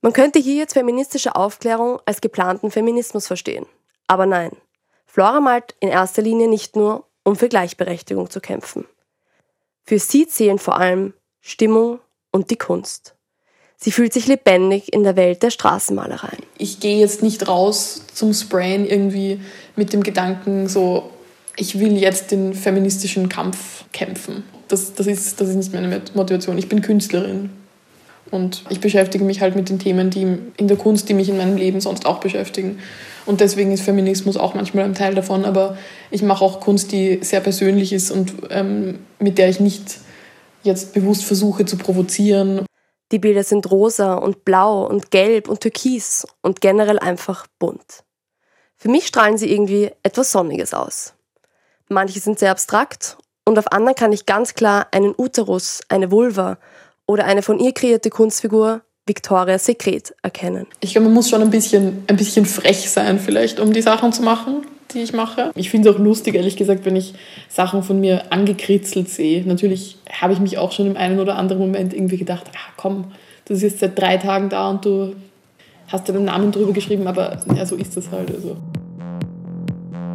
[0.00, 3.66] Man könnte hier jetzt feministische Aufklärung als geplanten Feminismus verstehen.
[4.06, 4.52] Aber nein.
[5.06, 8.84] Flora malt in erster Linie nicht nur, um für Gleichberechtigung zu kämpfen.
[9.84, 13.14] Für sie zählen vor allem Stimmung und die Kunst.
[13.76, 16.36] Sie fühlt sich lebendig in der Welt der Straßenmalerei.
[16.56, 19.40] Ich gehe jetzt nicht raus zum Sprayen irgendwie
[19.76, 21.10] mit dem Gedanken so,
[21.56, 24.44] ich will jetzt den feministischen Kampf kämpfen.
[24.68, 26.56] Das, das, ist, das ist nicht meine Motivation.
[26.56, 27.50] Ich bin Künstlerin.
[28.34, 31.36] Und ich beschäftige mich halt mit den Themen, die in der Kunst, die mich in
[31.36, 32.80] meinem Leben sonst auch beschäftigen.
[33.26, 35.44] Und deswegen ist Feminismus auch manchmal ein Teil davon.
[35.44, 35.78] Aber
[36.10, 39.98] ich mache auch Kunst, die sehr persönlich ist und ähm, mit der ich nicht
[40.64, 42.66] jetzt bewusst versuche zu provozieren.
[43.12, 48.02] Die Bilder sind rosa und blau und gelb und türkis und generell einfach bunt.
[48.76, 51.14] Für mich strahlen sie irgendwie etwas Sonniges aus.
[51.88, 56.58] Manche sind sehr abstrakt und auf anderen kann ich ganz klar einen Uterus, eine Vulva
[57.06, 60.66] oder eine von ihr kreierte Kunstfigur Victoria Sekret erkennen.
[60.80, 64.12] Ich glaube, man muss schon ein bisschen, ein bisschen frech sein, vielleicht, um die Sachen
[64.12, 65.50] zu machen, die ich mache.
[65.54, 67.12] Ich finde es auch lustig, ehrlich gesagt, wenn ich
[67.48, 69.46] Sachen von mir angekritzelt sehe.
[69.46, 73.12] Natürlich habe ich mich auch schon im einen oder anderen Moment irgendwie gedacht, ah, komm,
[73.44, 75.14] das ist jetzt seit drei Tagen da und du
[75.88, 78.34] hast deinen Namen drüber geschrieben, aber ja, so ist das halt.
[78.34, 78.56] Also.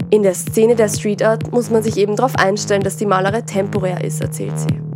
[0.09, 3.41] In der Szene der Street Art muss man sich eben darauf einstellen, dass die Malerei
[3.41, 4.88] temporär ist, erzählt sie.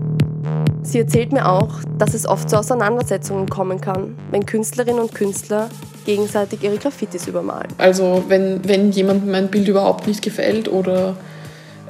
[0.83, 5.69] Sie erzählt mir auch, dass es oft zu Auseinandersetzungen kommen kann, wenn Künstlerinnen und Künstler
[6.05, 7.69] gegenseitig ihre Graffitis übermalen.
[7.77, 11.15] Also wenn, wenn jemandem mein Bild überhaupt nicht gefällt oder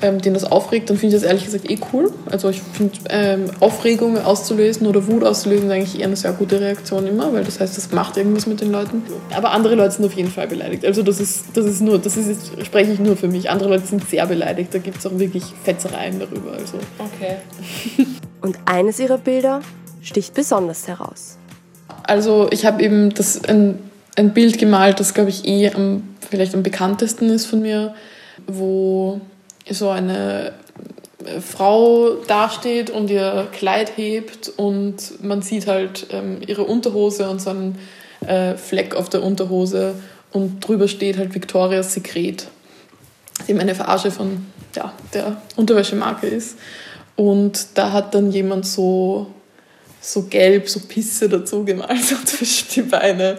[0.04, 2.12] ähm, den das aufregt, dann finde ich das ehrlich gesagt eh cool.
[2.30, 6.62] Also ich finde, ähm, Aufregung auszulösen oder Wut auszulösen ist eigentlich eher eine sehr gute
[6.62, 9.02] Reaktion immer, weil das heißt, das macht irgendwas mit den Leuten.
[9.36, 10.86] Aber andere Leute sind auf jeden Fall beleidigt.
[10.86, 13.50] Also das ist, das ist nur, das ist jetzt, spreche ich nur für mich.
[13.50, 16.52] Andere Leute sind sehr beleidigt, da gibt es auch wirklich Fetzereien darüber.
[16.52, 16.78] Also.
[17.00, 17.38] Okay.
[18.44, 19.62] Und eines ihrer Bilder
[20.02, 21.38] sticht besonders heraus.
[22.04, 23.80] Also ich habe eben das, ein,
[24.18, 27.96] ein Bild gemalt, das glaube ich eh am, vielleicht am bekanntesten ist von mir,
[28.46, 29.22] wo
[29.70, 30.52] so eine
[31.40, 37.52] Frau dasteht und ihr Kleid hebt und man sieht halt ähm, ihre Unterhose und so
[37.52, 37.80] einen
[38.28, 39.96] äh, Fleck auf der Unterhose
[40.34, 42.48] und drüber steht halt Victorias Sekret,
[43.38, 46.58] das eben eine Verarsche von ja, der Unterwäschemarke ist.
[47.16, 49.28] Und da hat dann jemand so,
[50.02, 53.38] so gelb, so Pisse dazu gemalt, so zwischen die Beine,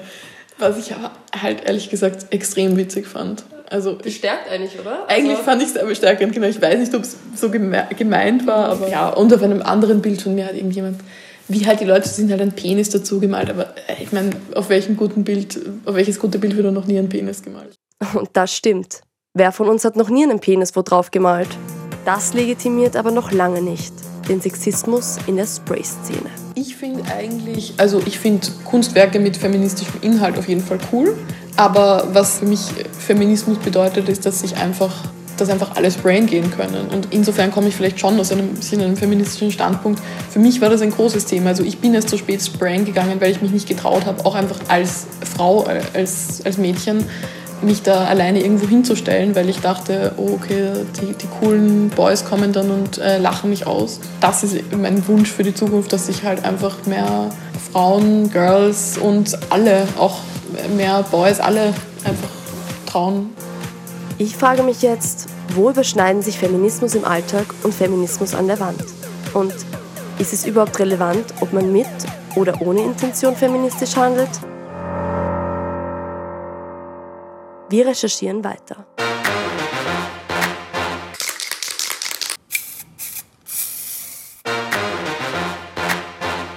[0.58, 0.94] was ich
[1.40, 3.44] halt ehrlich gesagt extrem witzig fand.
[3.70, 5.08] Also Bestärkt eigentlich, oder?
[5.08, 6.46] Eigentlich also fand ich es sehr bestärkend, genau.
[6.46, 9.08] Ich weiß nicht, ob es so geme gemeint war, aber ja.
[9.08, 11.00] Und auf einem anderen Bild von mir hat irgendjemand,
[11.48, 14.68] wie halt die Leute sind halt ein Penis dazu gemalt, aber äh, ich meine, auf
[14.68, 17.74] welchem guten Bild, auf welches gute Bild wird noch nie ein Penis gemalt?
[18.14, 19.00] Und das stimmt.
[19.32, 21.48] Wer von uns hat noch nie einen Penis wo drauf gemalt?
[22.04, 23.92] Das legitimiert aber noch lange nicht
[24.28, 26.30] den Sexismus in der Spray-Szene.
[26.54, 31.16] Ich finde eigentlich, also ich finde Kunstwerke mit feministischem Inhalt auf jeden Fall cool.
[31.56, 32.60] Aber was für mich
[32.98, 34.92] Feminismus bedeutet, ist, dass sich einfach
[35.36, 36.86] dass einfach alle sprayen gehen können.
[36.92, 40.00] Und insofern komme ich vielleicht schon aus einem, einem feministischen Standpunkt.
[40.30, 41.48] Für mich war das ein großes Thema.
[41.48, 44.36] Also ich bin erst so spät sprayen gegangen, weil ich mich nicht getraut habe, auch
[44.36, 47.04] einfach als Frau, als, als Mädchen,
[47.64, 52.52] mich da alleine irgendwo hinzustellen, weil ich dachte, oh okay, die, die coolen Boys kommen
[52.52, 54.00] dann und äh, lachen mich aus.
[54.20, 57.30] Das ist mein Wunsch für die Zukunft, dass sich halt einfach mehr
[57.72, 60.18] Frauen, Girls und alle, auch
[60.76, 61.74] mehr Boys, alle
[62.04, 62.30] einfach
[62.86, 63.30] trauen.
[64.18, 68.84] Ich frage mich jetzt, wo überschneiden sich Feminismus im Alltag und Feminismus an der Wand?
[69.32, 69.54] Und
[70.18, 71.86] ist es überhaupt relevant, ob man mit
[72.36, 74.30] oder ohne Intention feministisch handelt?
[77.70, 78.84] Wir recherchieren weiter.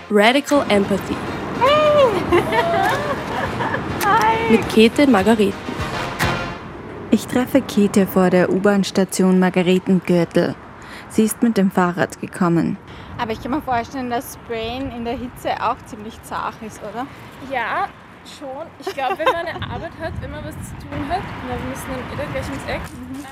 [0.10, 1.16] Radical Empathy.
[4.02, 4.52] Hey.
[4.52, 5.54] Mit Käthe Margareten.
[7.12, 10.56] Ich treffe Käthe vor der U-Bahn-Station Margaretengürtel.
[11.10, 12.78] Sie ist mit dem Fahrrad gekommen.
[13.18, 17.08] Aber ich kann mir vorstellen, dass Sprayen in der Hitze auch ziemlich zart ist, oder?
[17.52, 17.88] Ja,
[18.28, 18.68] schon.
[18.80, 21.70] Ich glaube, wenn man eine Arbeit hat, wenn man was zu tun hat, na, wir
[21.70, 22.82] müssen dann eh gleich ins Eck.
[22.82, 23.26] Mhm.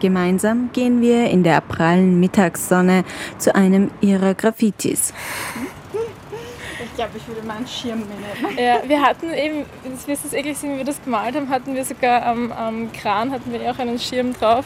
[0.00, 3.04] Gemeinsam gehen wir in der prallen Mittagssonne
[3.38, 5.12] zu einem ihrer Graffitis.
[6.80, 8.58] Ich glaube, ich würde mal einen Schirm nehmen.
[8.58, 11.74] Ja, wir hatten eben, das wirst es eklig sehen, wie wir das gemalt haben, hatten
[11.74, 14.64] wir sogar am, am Kran hatten wir auch einen Schirm drauf.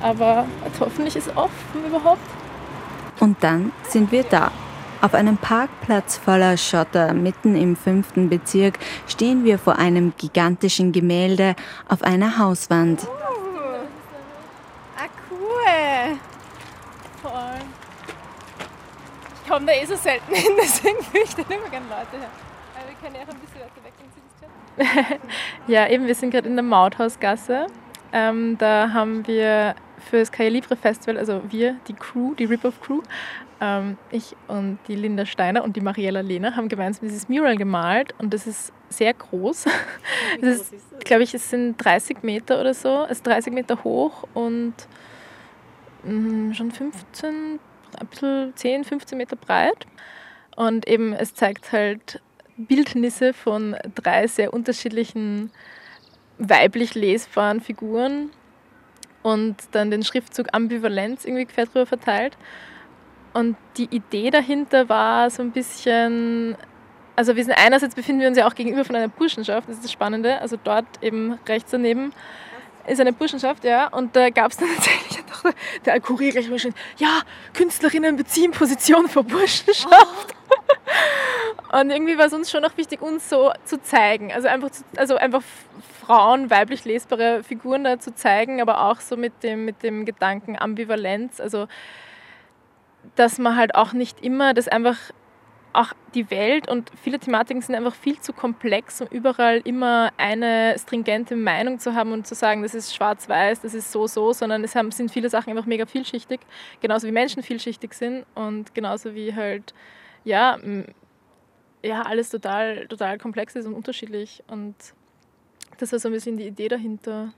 [0.00, 0.46] Aber
[0.78, 2.20] hoffentlich ist es offen überhaupt.
[3.20, 4.52] Und dann sind wir da.
[5.00, 11.54] Auf einem Parkplatz voller Schotter mitten im fünften Bezirk stehen wir vor einem gigantischen Gemälde
[11.88, 13.04] auf einer Hauswand.
[13.04, 13.06] Uh.
[14.96, 16.18] Ah, cool.
[17.22, 17.60] Voll.
[19.44, 22.30] Ich komme da eh so selten hin, deswegen fühle ich dann immer gerne Leute her.
[22.74, 25.20] Aber wir können ja auch ein bisschen weiter weg, wenn Sie das können.
[25.68, 27.66] ja, eben, wir sind gerade in der Mauthausgasse.
[28.12, 29.76] Ähm, da haben wir
[30.10, 33.47] für das Calle Libre Festival, also wir, die Crew, die Rip-Off Crew, ähm,
[34.10, 38.32] ich und die Linda Steiner und die Mariella Lehner haben gemeinsam dieses Mural gemalt und
[38.32, 39.66] das ist sehr groß.
[40.40, 44.24] Es ist, glaube ich, es sind 30 Meter oder so, es ist 30 Meter hoch
[44.34, 44.74] und
[46.04, 47.58] mh, schon 15,
[47.98, 49.86] ein bisschen 10, 15 Meter breit.
[50.54, 52.20] Und eben es zeigt halt
[52.56, 55.50] Bildnisse von drei sehr unterschiedlichen
[56.38, 58.30] weiblich lesbaren Figuren
[59.22, 62.36] und dann den Schriftzug Ambivalenz irgendwie quer drüber verteilt.
[63.38, 66.56] Und die Idee dahinter war so ein bisschen,
[67.14, 69.84] also wir sind einerseits befinden wir uns ja auch gegenüber von einer Burschenschaft, das ist
[69.84, 72.12] das Spannende, also dort eben rechts daneben
[72.88, 75.52] ist eine Burschenschaft, ja, und da gab es dann tatsächlich doch
[75.84, 77.20] der Kurier gleich mal schon, ja,
[77.54, 80.34] Künstlerinnen beziehen Position vor Burschenschaft.
[81.70, 81.76] Oh.
[81.78, 84.82] und irgendwie war es uns schon noch wichtig, uns so zu zeigen, also einfach, zu,
[84.96, 85.42] also einfach
[86.04, 90.58] Frauen, weiblich lesbare Figuren da zu zeigen, aber auch so mit dem, mit dem Gedanken
[90.58, 91.68] Ambivalenz, also
[93.16, 94.96] dass man halt auch nicht immer das einfach
[95.72, 100.74] auch die Welt und viele Thematiken sind einfach viel zu komplex, um überall immer eine
[100.78, 104.64] stringente Meinung zu haben und zu sagen, das ist schwarz-weiß, das ist so, so, sondern
[104.64, 106.40] es haben, sind viele Sachen einfach mega vielschichtig,
[106.80, 109.74] genauso wie Menschen vielschichtig sind und genauso wie halt,
[110.24, 110.58] ja,
[111.84, 114.74] ja alles total, total komplex ist und unterschiedlich und
[115.78, 117.32] das war so ein bisschen die Idee dahinter.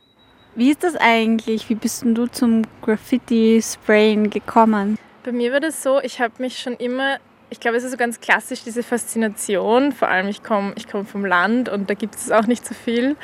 [0.55, 1.69] Wie ist das eigentlich?
[1.69, 4.99] Wie bist denn du zum Graffiti-Sprayen gekommen?
[5.25, 7.19] Bei mir war das so, ich habe mich schon immer
[7.51, 9.91] ich glaube, es ist so ganz klassisch, diese Faszination.
[9.91, 12.75] Vor allem, ich komme ich komm vom Land und da gibt es auch nicht so
[12.75, 13.17] viel.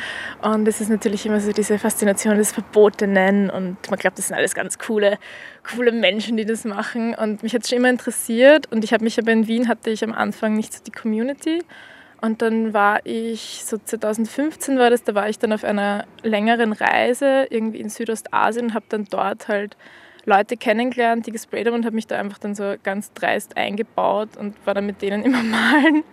[0.43, 3.51] Und es ist natürlich immer so diese Faszination des Verbotenen.
[3.51, 5.19] Und man glaubt, das sind alles ganz coole,
[5.75, 7.15] coole Menschen, die das machen.
[7.15, 8.71] Und mich hat es schon immer interessiert.
[8.73, 11.63] Und ich habe mich aber in Wien, hatte ich am Anfang nicht so die Community.
[12.21, 16.73] Und dann war ich, so 2015 war das, da war ich dann auf einer längeren
[16.73, 19.77] Reise irgendwie in Südostasien und habe dann dort halt
[20.27, 24.37] Leute kennengelernt, die gesprayt haben und habe mich da einfach dann so ganz dreist eingebaut
[24.37, 26.05] und war dann mit denen immer malen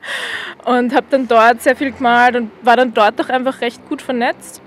[0.66, 4.02] und habe dann dort sehr viel gemalt und war dann dort auch einfach recht gut
[4.02, 4.62] vernetzt.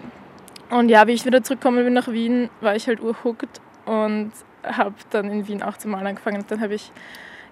[0.68, 4.32] Und ja, wie ich wieder zurückgekommen bin nach Wien, war ich halt urhuckt und
[4.64, 6.38] habe dann in Wien auch zu malen angefangen.
[6.38, 6.90] Und dann habe ich,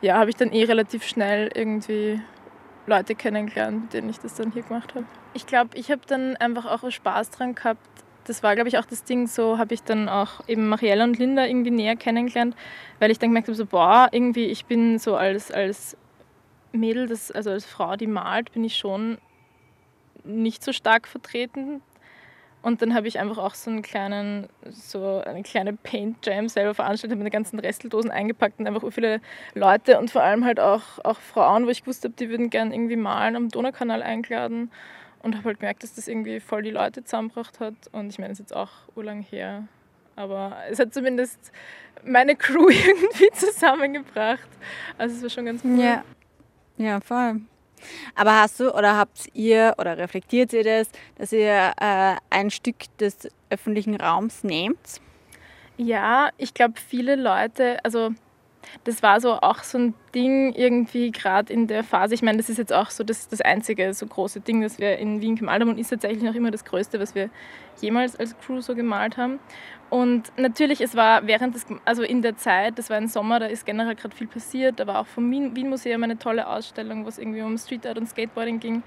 [0.00, 2.20] ja, habe ich dann eh relativ schnell irgendwie
[2.86, 5.06] Leute kennengelernt, mit denen ich das dann hier gemacht habe.
[5.32, 7.86] Ich glaube, ich habe dann einfach auch Spaß dran gehabt,
[8.24, 11.18] das war, glaube ich, auch das Ding, so habe ich dann auch eben Mariella und
[11.18, 12.56] Linda irgendwie näher kennengelernt,
[12.98, 15.96] weil ich dann gemerkt habe, so, boah, irgendwie, ich bin so als, als
[16.72, 19.18] Mädel, das, also als Frau, die malt, bin ich schon
[20.24, 21.82] nicht so stark vertreten.
[22.62, 26.72] Und dann habe ich einfach auch so einen kleinen, so eine kleine Paint Jam selber
[26.72, 29.20] veranstaltet, habe meine ganzen Resteldosen eingepackt und einfach viele
[29.52, 32.74] Leute und vor allem halt auch, auch Frauen, wo ich gewusst habe, die würden gerne
[32.74, 34.70] irgendwie malen, am Donaukanal eingeladen
[35.24, 37.74] und habe halt gemerkt, dass das irgendwie voll die Leute zusammengebracht hat.
[37.92, 39.66] Und ich meine, es ist jetzt auch urlang her,
[40.16, 41.50] aber es hat zumindest
[42.04, 44.48] meine Crew irgendwie zusammengebracht.
[44.98, 45.80] Also es war schon ganz cool.
[45.80, 46.04] Ja,
[46.76, 47.40] ja voll.
[48.14, 52.76] Aber hast du oder habt ihr oder reflektiert ihr das, dass ihr äh, ein Stück
[52.98, 55.00] des öffentlichen Raums nehmt?
[55.76, 58.10] Ja, ich glaube, viele Leute, also
[58.84, 62.14] das war so auch so ein Ding irgendwie gerade in der Phase.
[62.14, 64.98] Ich meine, das ist jetzt auch so das, das einzige so große Ding, das wir
[64.98, 67.30] in Wien gemalt haben und ist tatsächlich noch immer das Größte, was wir
[67.80, 69.38] jemals als Crew so gemalt haben.
[69.90, 73.46] Und natürlich, es war während des, also in der Zeit, das war ein Sommer, da
[73.46, 74.80] ist generell gerade viel passiert.
[74.80, 77.98] Da war auch vom Wien Museum eine tolle Ausstellung, wo es irgendwie um Street Art
[77.98, 78.82] und Skateboarding ging.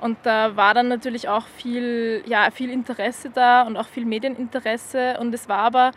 [0.00, 5.18] Und da war dann natürlich auch viel, ja, viel Interesse da und auch viel Medieninteresse.
[5.20, 5.90] Und es war aber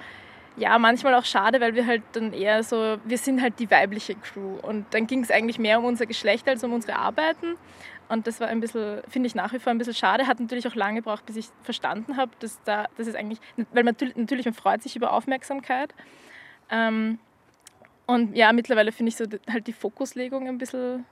[0.58, 4.16] ja, manchmal auch schade, weil wir halt dann eher so, wir sind halt die weibliche
[4.16, 7.56] Crew und dann ging es eigentlich mehr um unser Geschlecht als um unsere Arbeiten
[8.10, 10.68] und das war ein bisschen, finde ich nach wie vor ein bisschen schade, hat natürlich
[10.68, 13.40] auch lange gebraucht, bis ich verstanden habe, dass da, das ist eigentlich,
[13.72, 15.94] weil man natürlich, man freut sich über Aufmerksamkeit
[16.70, 17.20] ähm,
[18.08, 21.06] und ja, mittlerweile finde ich so halt die Fokuslegung ein bisschen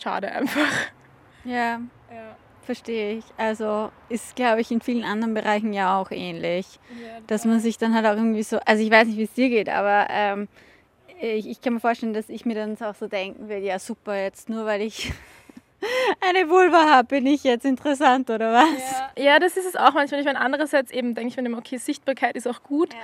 [0.00, 0.72] schade einfach.
[1.44, 1.80] Ja.
[2.10, 2.36] ja.
[2.66, 3.24] Verstehe ich.
[3.36, 6.80] Also ist, glaube ich, in vielen anderen Bereichen ja auch ähnlich.
[7.00, 9.32] Ja, dass man sich dann halt auch irgendwie so, also ich weiß nicht, wie es
[9.34, 10.48] dir geht, aber ähm,
[11.20, 14.20] ich, ich, kann mir vorstellen, dass ich mir dann auch so denken würde, ja super,
[14.20, 15.12] jetzt nur weil ich
[16.20, 19.12] eine Vulva habe, bin ich jetzt interessant oder was?
[19.16, 20.18] Ja, ja, das ist es auch manchmal.
[20.18, 22.94] Ich meine, andererseits eben denke ich mir, okay, Sichtbarkeit ist auch gut.
[22.94, 23.00] Ja.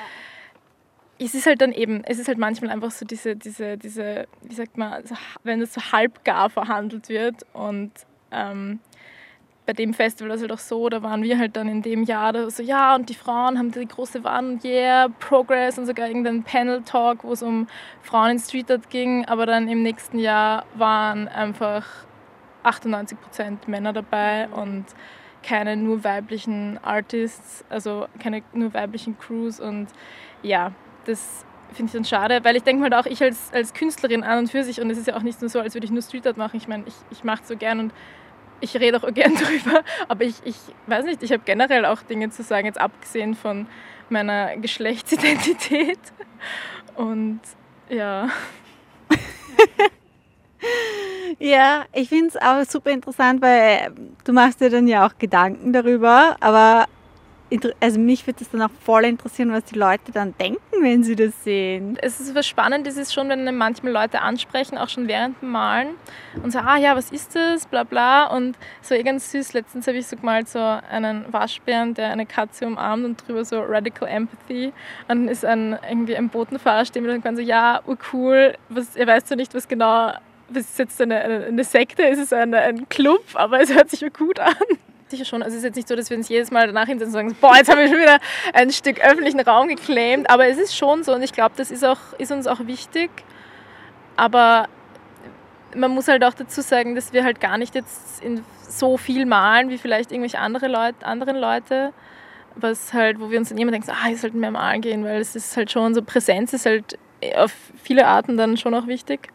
[1.24, 4.54] Es ist halt dann eben, es ist halt manchmal einfach so diese, diese, diese, wie
[4.56, 5.04] sagt man,
[5.44, 7.92] wenn es so halbgar verhandelt wird und
[8.32, 8.80] ähm,
[9.64, 12.02] bei dem Festival war es halt auch so, da waren wir halt dann in dem
[12.02, 16.08] Jahr da so, ja, und die Frauen haben die große Wand, yeah, Progress und sogar
[16.08, 17.68] irgendein Panel-Talk, wo es um
[18.02, 21.86] Frauen in Street Art ging, aber dann im nächsten Jahr waren einfach
[22.64, 23.16] 98%
[23.66, 24.84] Männer dabei und
[25.44, 29.88] keine nur weiblichen Artists, also keine nur weiblichen Crews und
[30.42, 30.72] ja,
[31.04, 34.38] das finde ich dann schade, weil ich denke halt auch, ich als, als Künstlerin an
[34.38, 36.02] und für sich und es ist ja auch nicht nur so, als würde ich nur
[36.02, 37.92] Street Art machen, ich meine, ich, ich mache es so gern und
[38.62, 42.30] ich rede auch gern drüber, aber ich, ich weiß nicht, ich habe generell auch Dinge
[42.30, 43.66] zu sagen, jetzt abgesehen von
[44.08, 45.98] meiner Geschlechtsidentität.
[46.94, 47.40] Und
[47.88, 48.28] ja.
[51.38, 53.92] ja, ich finde es auch super interessant, weil
[54.24, 56.86] du machst dir dann ja auch Gedanken darüber, aber
[57.80, 61.16] also mich würde es dann auch voll interessieren, was die Leute dann denken, wenn sie
[61.16, 61.98] das sehen.
[62.00, 65.88] Es ist was Spannendes ist schon, wenn manchmal Leute ansprechen, auch schon während dem Malen
[66.42, 69.52] und so, ah ja, was ist das, bla bla und so eh ganz süß.
[69.52, 73.60] Letztens habe ich so gemalt so einen Waschbären, der eine Katze umarmt und drüber so
[73.60, 74.74] Radical Empathy und
[75.08, 79.30] dann ist ein, irgendwie ein Botenfahrer stehen und dann so, ja, urcool, was, ihr weißt
[79.30, 80.12] ja nicht, was genau,
[80.48, 83.90] was ist jetzt eine, eine, eine Sekte, ist es ein, ein Club, aber es hört
[83.90, 84.54] sich gut an
[85.12, 85.42] sicher schon.
[85.42, 87.36] Also es ist jetzt nicht so, dass wir uns jedes Mal danach hinsetzen und sagen,
[87.40, 88.18] boah, jetzt haben wir schon wieder
[88.52, 90.28] ein Stück öffentlichen Raum geclaimed.
[90.28, 93.10] Aber es ist schon so und ich glaube, das ist, auch, ist uns auch wichtig.
[94.16, 94.68] Aber
[95.74, 99.26] man muss halt auch dazu sagen, dass wir halt gar nicht jetzt in so viel
[99.26, 101.92] malen wie vielleicht irgendwelche andere Leute, anderen Leute.
[102.54, 105.20] Was halt, wo wir uns dann immer denken, ah, ich sollte mehr malen gehen, weil
[105.20, 106.98] es ist halt schon so, Präsenz ist halt
[107.36, 109.28] auf viele Arten dann schon auch wichtig.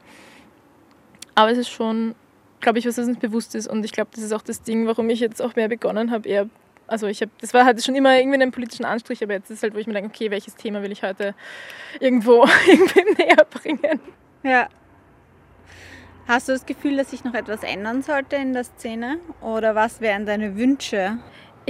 [1.33, 2.15] Aber es ist schon
[2.61, 3.67] glaube ich, was uns bewusst ist.
[3.67, 6.49] Und ich glaube, das ist auch das Ding, warum ich jetzt auch mehr begonnen habe,
[6.87, 9.63] Also ich habe, das war halt schon immer irgendwie einen politischen Anstrich, aber jetzt ist
[9.63, 11.35] halt, wo ich mir denke, okay, welches Thema will ich heute
[11.99, 13.99] irgendwo irgendwie näher bringen?
[14.43, 14.67] Ja.
[16.27, 19.17] Hast du das Gefühl, dass sich noch etwas ändern sollte in der Szene?
[19.39, 21.19] Oder was wären deine Wünsche?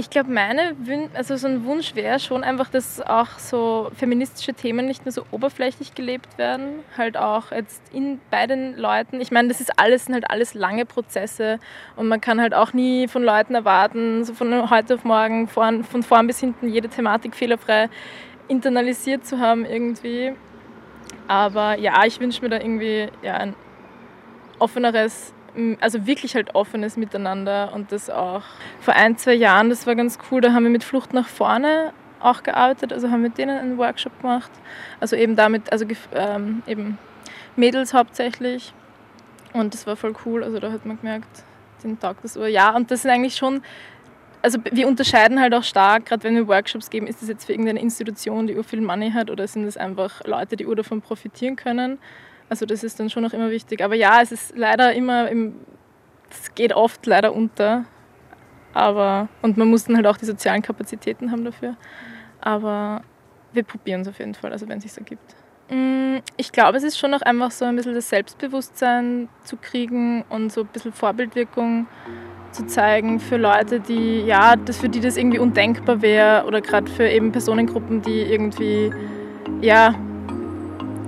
[0.00, 4.54] Ich glaube, meine Wün also so ein Wunsch wäre schon einfach, dass auch so feministische
[4.54, 6.84] Themen nicht mehr so oberflächlich gelebt werden.
[6.96, 9.20] Halt auch jetzt in, bei den Leuten.
[9.20, 11.58] Ich meine, das ist alles, sind halt alles lange Prozesse
[11.96, 15.82] und man kann halt auch nie von Leuten erwarten, so von heute auf morgen, von,
[15.82, 17.90] von vorn bis hinten jede Thematik fehlerfrei
[18.46, 20.32] internalisiert zu haben irgendwie.
[21.26, 23.56] Aber ja, ich wünsche mir da irgendwie ja, ein
[24.60, 25.34] offeneres
[25.80, 28.42] also wirklich halt offenes Miteinander und das auch
[28.80, 31.92] vor ein, zwei Jahren, das war ganz cool, da haben wir mit Flucht nach vorne
[32.20, 34.50] auch gearbeitet, also haben mit denen einen Workshop gemacht,
[35.00, 35.84] also eben damit, also
[36.14, 36.98] ähm, eben
[37.56, 38.72] Mädels hauptsächlich.
[39.52, 41.44] Und das war voll cool, also da hat man gemerkt,
[41.82, 43.62] den Tag das Uhr, ja und das sind eigentlich schon
[44.42, 47.52] also wir unterscheiden halt auch stark, gerade wenn wir Workshops geben, ist das jetzt für
[47.52, 51.00] irgendeine Institution, die ur viel Money hat oder sind das einfach Leute, die ur davon
[51.00, 51.98] profitieren können.
[52.48, 53.82] Also das ist dann schon noch immer wichtig.
[53.82, 55.30] Aber ja, es ist leider immer,
[56.30, 57.84] es geht oft leider unter.
[58.74, 61.76] Aber, und man muss dann halt auch die sozialen Kapazitäten haben dafür.
[62.40, 63.02] Aber
[63.52, 65.34] wir probieren es auf jeden Fall, also wenn es sich ergibt.
[65.70, 70.24] Mm, ich glaube, es ist schon noch einfach so ein bisschen das Selbstbewusstsein zu kriegen
[70.28, 71.86] und so ein bisschen Vorbildwirkung
[72.52, 76.90] zu zeigen für Leute, die, ja, das, für die das irgendwie undenkbar wäre oder gerade
[76.90, 78.90] für eben Personengruppen, die irgendwie,
[79.60, 79.94] ja,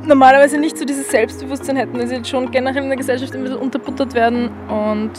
[0.06, 3.42] normalerweise nicht so dieses Selbstbewusstsein hätten, dass sie jetzt schon generell in der Gesellschaft ein
[3.42, 5.12] bisschen unterbuttert werden und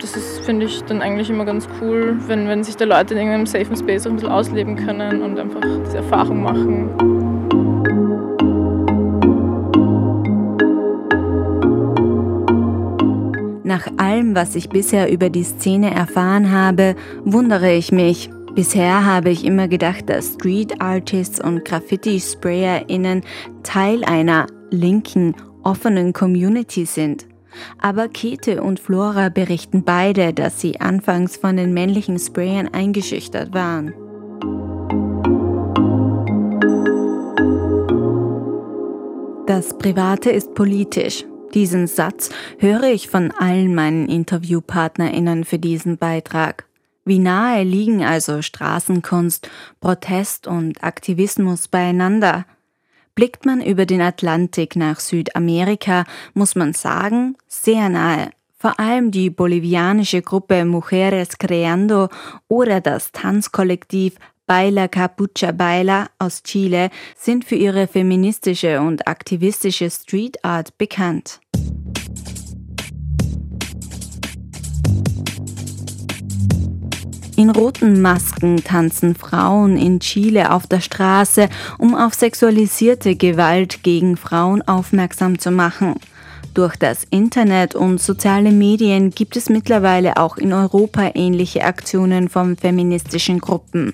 [0.00, 3.20] das ist, finde ich, dann eigentlich immer ganz cool, wenn, wenn sich da Leute in
[3.20, 6.90] irgendeinem safen Space auch ein bisschen ausleben können und einfach diese Erfahrung machen.
[13.64, 16.94] Nach allem, was ich bisher über die Szene erfahren habe,
[17.24, 23.20] wundere ich mich, Bisher habe ich immer gedacht, dass Street Artists und Graffiti-SprayerInnen
[23.62, 27.26] Teil einer linken, offenen Community sind.
[27.82, 33.92] Aber Kete und Flora berichten beide, dass sie anfangs von den männlichen Sprayern eingeschüchtert waren.
[39.46, 41.26] Das Private ist politisch.
[41.52, 46.65] Diesen Satz höre ich von allen meinen InterviewpartnerInnen für diesen Beitrag.
[47.08, 49.48] Wie nahe liegen also Straßenkunst,
[49.80, 52.46] Protest und Aktivismus beieinander?
[53.14, 56.04] Blickt man über den Atlantik nach Südamerika,
[56.34, 58.30] muss man sagen, sehr nahe.
[58.58, 62.08] Vor allem die bolivianische Gruppe Mujeres Creando
[62.48, 64.16] oder das Tanzkollektiv
[64.48, 71.40] Baila Capucha Baila aus Chile sind für ihre feministische und aktivistische Street Art bekannt.
[77.36, 84.16] In roten Masken tanzen Frauen in Chile auf der Straße, um auf sexualisierte Gewalt gegen
[84.16, 85.96] Frauen aufmerksam zu machen.
[86.54, 92.56] Durch das Internet und soziale Medien gibt es mittlerweile auch in Europa ähnliche Aktionen von
[92.56, 93.92] feministischen Gruppen.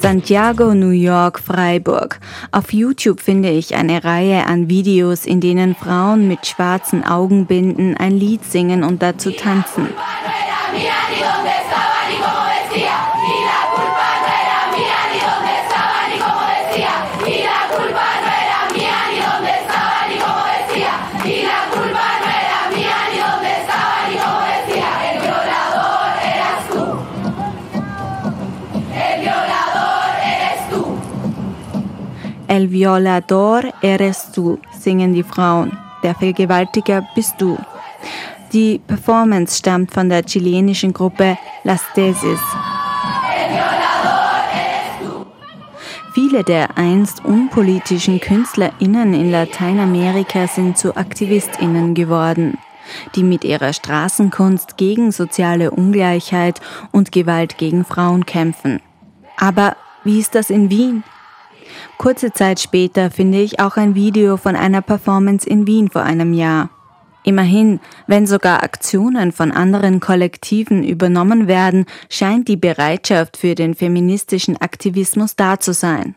[0.00, 2.20] Santiago, New York, Freiburg.
[2.52, 8.12] Auf YouTube finde ich eine Reihe an Videos, in denen Frauen mit schwarzen Augenbinden ein
[8.12, 9.88] Lied singen und dazu tanzen.
[32.58, 35.78] El violador eres tú, singen die Frauen.
[36.02, 37.56] Der Vergewaltiger bist du.
[38.52, 42.40] Die Performance stammt von der chilenischen Gruppe Las Tesis.
[46.14, 52.58] Viele der einst unpolitischen KünstlerInnen in Lateinamerika sind zu AktivistInnen geworden,
[53.14, 58.80] die mit ihrer Straßenkunst gegen soziale Ungleichheit und Gewalt gegen Frauen kämpfen.
[59.36, 61.04] Aber wie ist das in Wien?
[61.96, 66.32] Kurze Zeit später finde ich auch ein Video von einer Performance in Wien vor einem
[66.32, 66.70] Jahr.
[67.24, 74.56] Immerhin, wenn sogar Aktionen von anderen Kollektiven übernommen werden, scheint die Bereitschaft für den feministischen
[74.56, 76.14] Aktivismus da zu sein.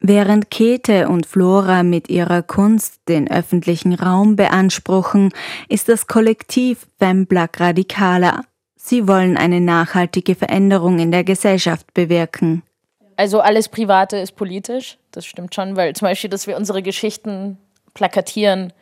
[0.00, 5.30] Während Käthe und Flora mit ihrer Kunst den öffentlichen Raum beanspruchen,
[5.68, 8.44] ist das Kollektiv Femblack radikaler.
[8.76, 12.62] Sie wollen eine nachhaltige Veränderung in der Gesellschaft bewirken.
[13.18, 17.58] Also alles Private ist politisch, das stimmt schon, weil zum Beispiel, dass wir unsere Geschichten
[17.92, 18.72] plakatieren,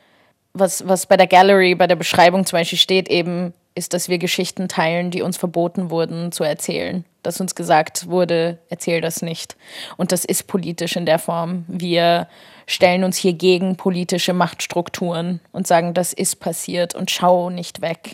[0.52, 4.18] was, was bei der Gallery, bei der Beschreibung zum Beispiel steht, eben ist, dass wir
[4.18, 7.06] Geschichten teilen, die uns verboten wurden zu erzählen.
[7.22, 9.56] Dass uns gesagt wurde, erzähl das nicht.
[9.96, 11.64] Und das ist politisch in der Form.
[11.66, 12.28] Wir
[12.66, 18.12] stellen uns hier gegen politische Machtstrukturen und sagen, das ist passiert und schau nicht weg.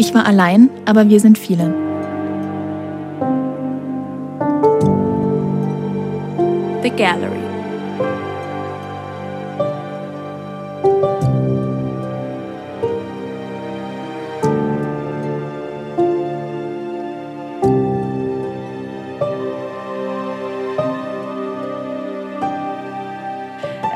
[0.00, 1.74] Ich war allein, aber wir sind viele.
[6.84, 7.36] The Gallery.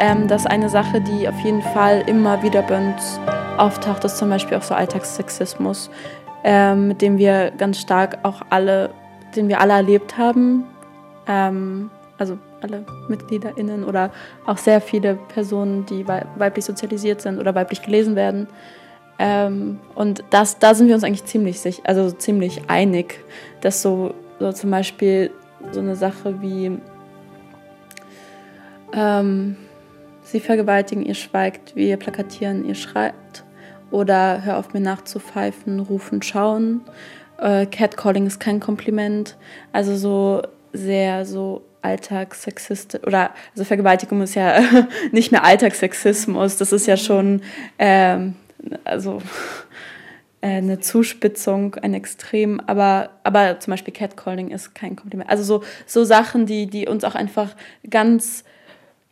[0.00, 3.20] Ähm, dass eine Sache, die auf jeden Fall immer wieder bei uns
[3.58, 5.90] auftaucht, ist zum Beispiel auch so Alltagssexismus,
[6.44, 8.90] ähm, mit dem wir ganz stark auch alle,
[9.36, 10.64] den wir alle erlebt haben.
[11.26, 14.10] Ähm, also alle MitgliederInnen oder
[14.46, 18.46] auch sehr viele Personen, die weiblich sozialisiert sind oder weiblich gelesen werden.
[19.18, 23.20] Ähm, und das, da sind wir uns eigentlich ziemlich sicher, also ziemlich einig,
[23.60, 25.30] dass so, so zum Beispiel
[25.72, 26.78] so eine Sache wie
[28.92, 29.56] ähm,
[30.32, 33.44] sie vergewaltigen, ihr schweigt, wir plakatieren, ihr schreit
[33.90, 36.80] oder hör auf mir nachzupfeifen, rufen, schauen.
[37.38, 39.36] Äh, Catcalling ist kein Kompliment.
[39.72, 44.60] Also so sehr so Alltagssexist oder also Vergewaltigung ist ja
[45.12, 47.42] nicht mehr Alltagssexismus, das ist ja schon
[47.78, 48.36] ähm,
[48.84, 49.20] also
[50.40, 55.28] äh, eine Zuspitzung, ein Extrem, aber, aber zum Beispiel Catcalling ist kein Kompliment.
[55.28, 57.54] Also so, so Sachen, die, die uns auch einfach
[57.90, 58.44] ganz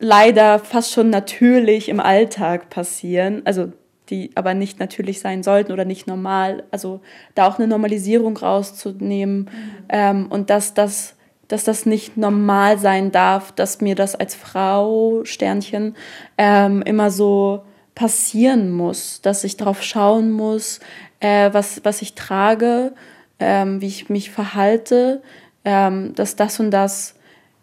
[0.01, 3.71] leider fast schon natürlich im Alltag passieren, also
[4.09, 6.63] die aber nicht natürlich sein sollten oder nicht normal.
[6.71, 6.99] Also
[7.33, 9.47] da auch eine Normalisierung rauszunehmen mhm.
[9.89, 11.15] ähm, und dass das
[11.47, 15.97] dass das nicht normal sein darf, dass mir das als Frau, Sternchen,
[16.37, 20.79] ähm, immer so passieren muss, dass ich darauf schauen muss,
[21.19, 22.93] äh, was, was ich trage,
[23.39, 25.21] ähm, wie ich mich verhalte,
[25.65, 27.15] ähm, dass das und das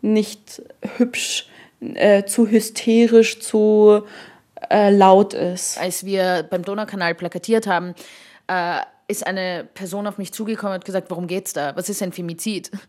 [0.03, 0.63] nicht
[0.99, 1.49] hübsch,
[1.81, 4.03] äh, zu hysterisch, zu
[4.71, 5.79] äh, laut ist.
[5.79, 7.95] Als wir beim Donaukanal plakatiert haben,
[8.49, 11.75] äh, ist eine Person auf mich zugekommen und gesagt, worum geht's da?
[11.77, 12.71] Was ist ein Femizid?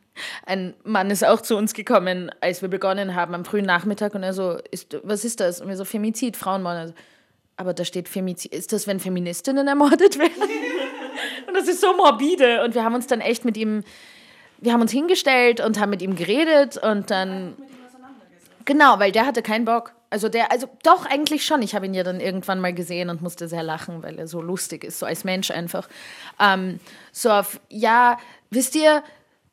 [0.45, 4.23] Ein Mann ist auch zu uns gekommen, als wir begonnen haben am frühen Nachmittag und
[4.23, 5.61] er so, ist, was ist das?
[5.61, 6.75] Und wir so, Femizid, Frauenmord.
[6.75, 6.93] Also,
[7.55, 8.53] aber da steht Femizid.
[8.53, 10.33] Ist das, wenn Feministinnen ermordet werden?
[11.47, 12.65] und das ist so morbide.
[12.65, 13.85] Und wir haben uns dann echt mit ihm,
[14.57, 17.55] wir haben uns hingestellt und haben mit ihm geredet und dann.
[18.69, 19.95] Genau, weil der hatte keinen Bock.
[20.11, 21.63] Also der, also doch eigentlich schon.
[21.63, 24.43] Ich habe ihn ja dann irgendwann mal gesehen und musste sehr lachen, weil er so
[24.43, 25.89] lustig ist, so als Mensch einfach.
[26.39, 26.79] Ähm,
[27.11, 28.19] so auf, ja,
[28.51, 29.03] wisst ihr,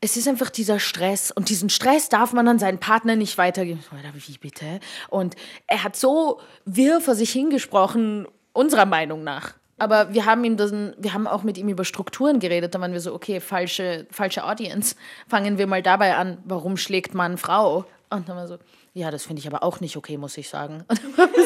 [0.03, 3.83] es ist einfach dieser Stress und diesen Stress darf man an seinen Partner nicht weitergeben.
[4.13, 4.81] Wie bitte?
[5.09, 5.35] Und
[5.67, 9.55] er hat so wirr vor sich hingesprochen, unserer Meinung nach.
[9.79, 12.75] Aber wir haben ihm dann, wir haben auch mit ihm über Strukturen geredet.
[12.75, 14.95] Da waren wir so, okay, falsche, falsche Audience.
[15.27, 17.87] Fangen wir mal dabei an, warum schlägt man Frau?
[18.11, 18.59] Und dann war so,
[18.97, 20.85] ja, das finde ich aber auch nicht okay, muss ich sagen.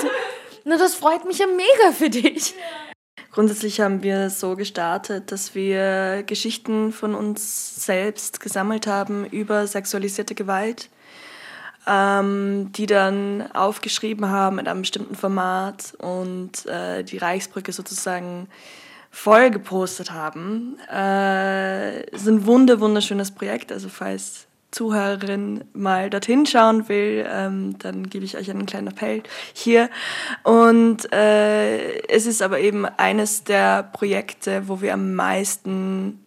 [0.65, 2.55] Na, das freut mich ja mega für dich.
[3.33, 10.37] Grundsätzlich haben wir so gestartet, dass wir Geschichten von uns selbst gesammelt haben über sexualisierte
[10.37, 10.91] Gewalt,
[11.89, 18.49] ähm, die dann aufgeschrieben haben in einem bestimmten Format und äh, die Reichsbrücke sozusagen
[19.11, 20.79] voll gepostet haben.
[20.89, 28.09] Äh, ist ein wunder wunderschönes Projekt, also falls Zuhörerin mal dorthin schauen will, ähm, dann
[28.09, 29.91] gebe ich euch einen kleinen Appell hier.
[30.45, 36.25] Und äh, es ist aber eben eines der Projekte, wo wir am meisten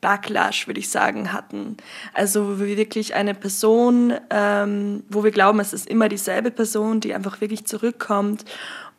[0.00, 1.76] Backlash, würde ich sagen, hatten.
[2.12, 7.00] Also wo wir wirklich eine Person, ähm, wo wir glauben, es ist immer dieselbe Person,
[7.00, 8.44] die einfach wirklich zurückkommt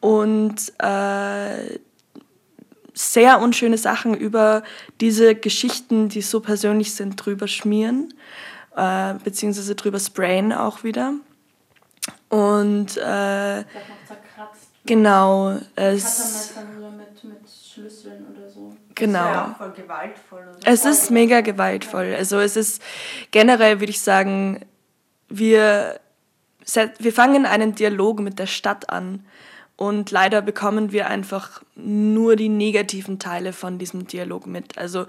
[0.01, 1.79] und äh,
[2.93, 4.63] sehr unschöne Sachen über
[4.99, 8.13] diese Geschichten, die so persönlich sind, drüber schmieren
[8.75, 11.13] äh, beziehungsweise drüber sprayen auch wieder.
[12.29, 13.63] Und äh,
[14.85, 16.53] genau, es
[16.97, 18.75] mit, mit Schlüsseln oder so.
[18.95, 19.19] Genau.
[19.19, 20.47] Ja auch voll gewaltvoll.
[20.63, 22.15] Es ist mega gewaltvoll.
[22.17, 22.81] Also es ist
[23.31, 24.65] generell, würde ich sagen,
[25.27, 25.99] wir,
[26.99, 29.25] wir fangen einen Dialog mit der Stadt an
[29.77, 34.77] und leider bekommen wir einfach nur die negativen Teile von diesem Dialog mit.
[34.77, 35.05] Also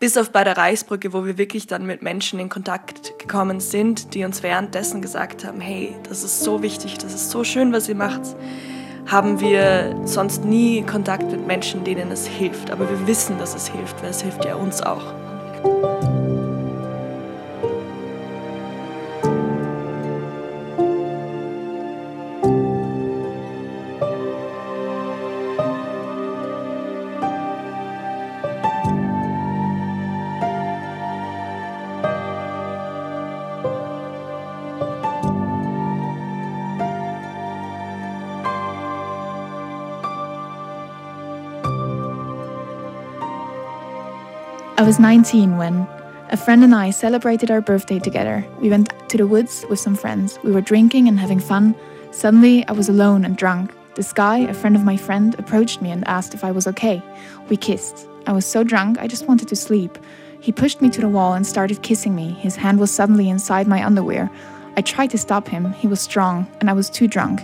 [0.00, 4.14] bis auf bei der Reichsbrücke, wo wir wirklich dann mit Menschen in Kontakt gekommen sind,
[4.14, 7.88] die uns währenddessen gesagt haben, hey, das ist so wichtig, das ist so schön, was
[7.90, 8.22] ihr macht,
[9.06, 12.70] haben wir sonst nie Kontakt mit Menschen, denen es hilft.
[12.70, 15.25] Aber wir wissen, dass es hilft, weil es hilft ja uns auch.
[44.78, 45.88] I was 19 when
[46.28, 48.46] a friend and I celebrated our birthday together.
[48.60, 50.38] We went to the woods with some friends.
[50.44, 51.74] We were drinking and having fun.
[52.10, 53.72] Suddenly, I was alone and drunk.
[53.94, 57.02] This guy, a friend of my friend, approached me and asked if I was okay.
[57.48, 58.06] We kissed.
[58.26, 59.96] I was so drunk, I just wanted to sleep.
[60.40, 62.32] He pushed me to the wall and started kissing me.
[62.32, 64.30] His hand was suddenly inside my underwear.
[64.76, 65.72] I tried to stop him.
[65.72, 67.40] He was strong, and I was too drunk.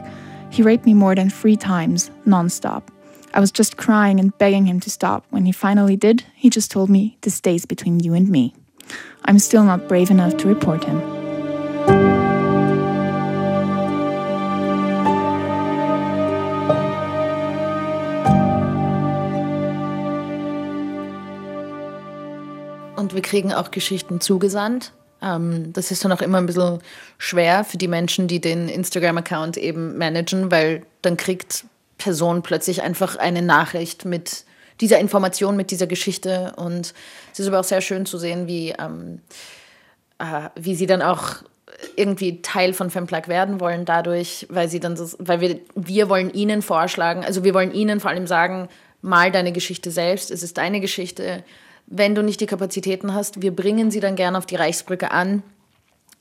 [0.51, 2.91] He raped me more than three times, non-stop.
[3.35, 5.24] I was just crying and begging him to stop.
[5.30, 8.55] When he finally did, he just told me, This stays between you and me.
[9.24, 11.01] I'm still not brave enough to report him.
[22.97, 24.93] Und wir kriegen auch Geschichten zugesandt.
[25.22, 26.80] Ähm, das ist dann auch immer ein bisschen
[27.16, 31.64] schwer für die Menschen, die den Instagram-Account eben managen, weil dann kriegt
[32.03, 34.45] Person plötzlich einfach eine Nachricht mit
[34.81, 36.53] dieser Information, mit dieser Geschichte.
[36.57, 36.95] Und
[37.33, 39.21] es ist aber auch sehr schön zu sehen, wie, ähm,
[40.19, 41.37] äh, wie sie dann auch
[41.97, 46.33] irgendwie Teil von Femplug werden wollen dadurch, weil sie dann so, weil wir, wir wollen
[46.33, 48.69] ihnen vorschlagen, also wir wollen ihnen vor allem sagen,
[49.01, 51.45] mal deine Geschichte selbst, es ist deine Geschichte.
[51.87, 55.43] Wenn du nicht die Kapazitäten hast, wir bringen sie dann gerne auf die Reichsbrücke an.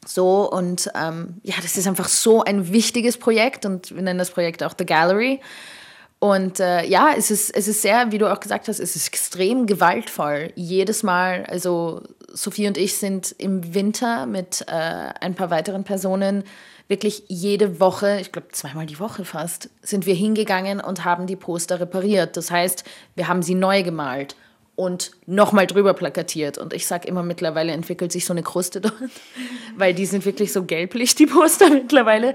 [0.05, 4.31] So und ähm, ja, das ist einfach so ein wichtiges Projekt und wir nennen das
[4.31, 5.39] Projekt auch The Gallery.
[6.19, 9.07] Und äh, ja, es ist, es ist sehr, wie du auch gesagt hast, es ist
[9.07, 10.53] extrem gewaltvoll.
[10.55, 16.43] Jedes Mal, also Sophie und ich sind im Winter mit äh, ein paar weiteren Personen
[16.87, 21.37] wirklich jede Woche, ich glaube zweimal die Woche fast, sind wir hingegangen und haben die
[21.37, 22.37] Poster repariert.
[22.37, 22.83] Das heißt,
[23.15, 24.35] wir haben sie neu gemalt
[24.81, 26.57] und nochmal drüber plakatiert.
[26.57, 28.95] Und ich sage immer, mittlerweile entwickelt sich so eine Kruste dort,
[29.75, 32.33] weil die sind wirklich so gelblich, die Poster mittlerweile.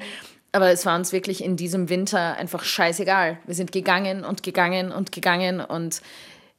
[0.53, 3.39] Aber es war uns wirklich in diesem Winter einfach scheißegal.
[3.47, 6.01] Wir sind gegangen und gegangen und gegangen und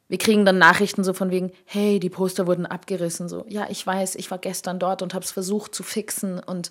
[0.08, 3.30] wir kriegen dann Nachrichten so von wegen, hey, die Poster wurden abgerissen.
[3.30, 6.38] So, ja, ich weiß, ich war gestern dort und habe es versucht zu fixen.
[6.38, 6.70] Und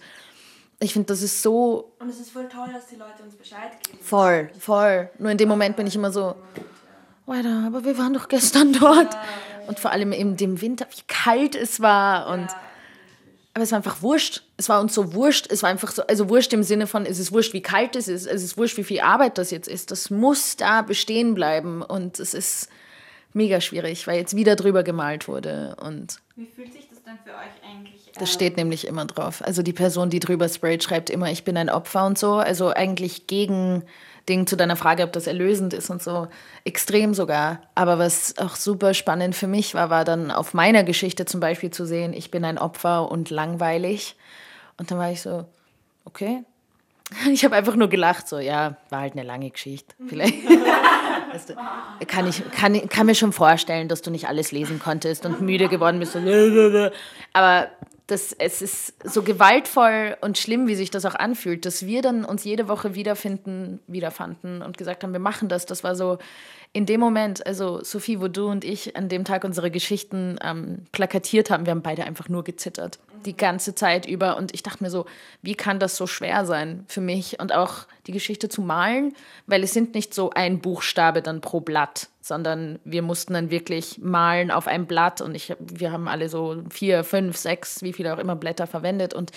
[0.79, 1.91] ich finde, das ist so.
[1.99, 3.97] Und es ist voll toll, dass die Leute uns Bescheid geben.
[3.99, 5.09] Voll, voll.
[5.17, 6.35] Nur in dem Moment bin ich immer so,
[7.27, 9.15] weiter, aber wir waren doch gestern dort.
[9.67, 12.27] Und vor allem in dem Winter, wie kalt es war.
[12.33, 12.47] Und
[13.53, 14.43] aber es war einfach wurscht.
[14.55, 15.51] Es war uns so wurscht.
[15.51, 18.07] Es war einfach so, also wurscht im Sinne von, es ist wurscht, wie kalt es
[18.07, 18.27] ist.
[18.27, 19.89] Es ist wurscht, wie viel Arbeit das jetzt ist.
[19.89, 21.81] Das muss da bestehen bleiben.
[21.81, 22.69] Und es ist
[23.33, 25.75] mega schwierig, weil jetzt wieder drüber gemalt wurde.
[25.83, 29.43] Und Wie fühlt sich das dann für euch eigentlich das steht nämlich immer drauf.
[29.45, 32.33] Also die Person, die drüber sprayt, schreibt immer, ich bin ein Opfer und so.
[32.33, 33.83] Also eigentlich gegen
[34.29, 36.27] Ding zu deiner Frage, ob das erlösend ist und so.
[36.65, 37.61] Extrem sogar.
[37.75, 41.71] Aber was auch super spannend für mich war, war dann auf meiner Geschichte zum Beispiel
[41.71, 44.15] zu sehen, ich bin ein Opfer und langweilig.
[44.77, 45.45] Und dann war ich so,
[46.05, 46.43] okay.
[47.31, 49.95] Ich habe einfach nur gelacht, so, ja, war halt eine lange Geschichte.
[50.07, 50.35] Vielleicht.
[51.31, 51.55] Weißt du,
[52.05, 55.67] kann, ich, kann, kann mir schon vorstellen, dass du nicht alles lesen konntest und müde
[55.67, 56.15] geworden bist.
[57.33, 57.67] Aber
[58.07, 62.23] das, es ist so gewaltvoll und schlimm, wie sich das auch anfühlt, dass wir dann
[62.23, 65.65] uns jede Woche wiederfinden, wiederfanden und gesagt haben, wir machen das.
[65.65, 66.17] Das war so
[66.71, 70.85] in dem Moment, also Sophie, wo du und ich an dem Tag unsere Geschichten ähm,
[70.93, 74.37] plakatiert haben, wir haben beide einfach nur gezittert, die ganze Zeit über.
[74.37, 75.05] Und ich dachte mir so,
[75.41, 79.13] wie kann das so schwer sein für mich und auch die Geschichte zu malen,
[79.45, 83.99] weil es sind nicht so ein Buchstabe dann pro Blatt, sondern wir mussten dann wirklich
[83.99, 88.13] malen auf einem Blatt und ich, wir haben alle so vier, fünf, sechs, wie viele
[88.13, 89.31] auch immer Blätter verwendet und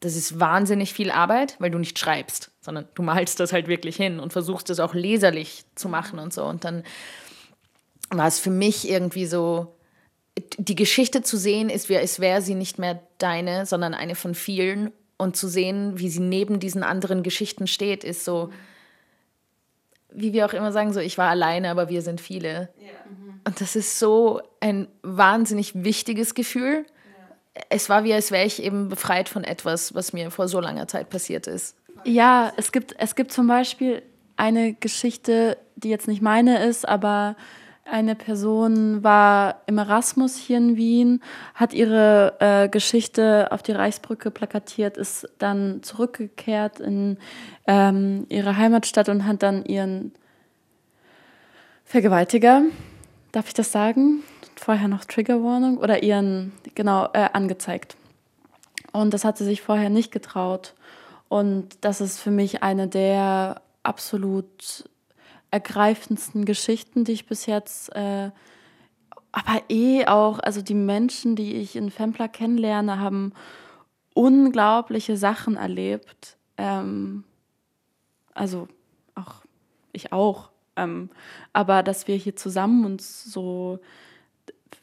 [0.00, 3.96] das ist wahnsinnig viel Arbeit, weil du nicht schreibst, sondern du malst das halt wirklich
[3.96, 6.44] hin und versuchst es auch leserlich zu machen und so.
[6.44, 6.84] Und dann
[8.10, 9.75] war es für mich irgendwie so,
[10.58, 14.92] die Geschichte zu sehen, ist, es wäre sie nicht mehr deine, sondern eine von vielen.
[15.18, 18.50] Und zu sehen, wie sie neben diesen anderen Geschichten steht, ist so,
[20.10, 22.68] wie wir auch immer sagen, so, ich war alleine, aber wir sind viele.
[23.44, 26.84] Und das ist so ein wahnsinnig wichtiges Gefühl
[27.68, 30.88] es war wie, als wäre ich eben befreit von etwas, was mir vor so langer
[30.88, 31.76] Zeit passiert ist.
[32.04, 34.02] Ja, es gibt, es gibt zum Beispiel
[34.36, 37.36] eine Geschichte, die jetzt nicht meine ist, aber
[37.90, 41.22] eine Person war im Erasmus hier in Wien,
[41.54, 47.18] hat ihre äh, Geschichte auf die Reichsbrücke plakatiert, ist dann zurückgekehrt in
[47.66, 50.12] ähm, ihre Heimatstadt und hat dann ihren
[51.84, 52.62] Vergewaltiger,
[53.32, 54.22] darf ich das sagen?
[54.58, 57.96] vorher noch Triggerwarnung oder ihren, genau, äh, angezeigt.
[58.92, 60.74] Und das hat sie sich vorher nicht getraut.
[61.28, 64.88] Und das ist für mich eine der absolut
[65.56, 68.30] ergreifendsten Geschichten, die ich bis jetzt, äh,
[69.32, 73.32] aber eh auch, also die Menschen, die ich in Fempler kennenlerne, haben
[74.12, 76.36] unglaubliche Sachen erlebt.
[76.58, 77.24] Ähm,
[78.34, 78.68] also
[79.14, 79.36] auch
[79.92, 80.50] ich auch.
[80.76, 81.08] Ähm,
[81.54, 83.78] aber dass wir hier zusammen uns so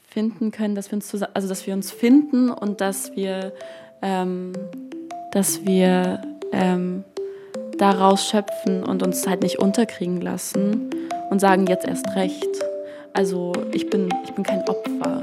[0.08, 3.54] finden können, dass wir uns, also dass wir uns finden und dass wir,
[4.02, 4.54] ähm,
[5.32, 6.22] dass wir
[6.52, 7.04] ähm,
[7.84, 10.90] daraus schöpfen und uns halt nicht unterkriegen lassen
[11.30, 12.48] und sagen jetzt erst recht.
[13.12, 15.20] Also ich bin, ich bin kein Opfer.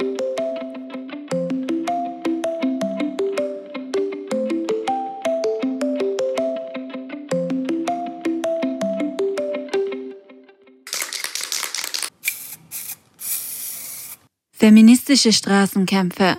[14.52, 16.36] Feministische Straßenkämpfe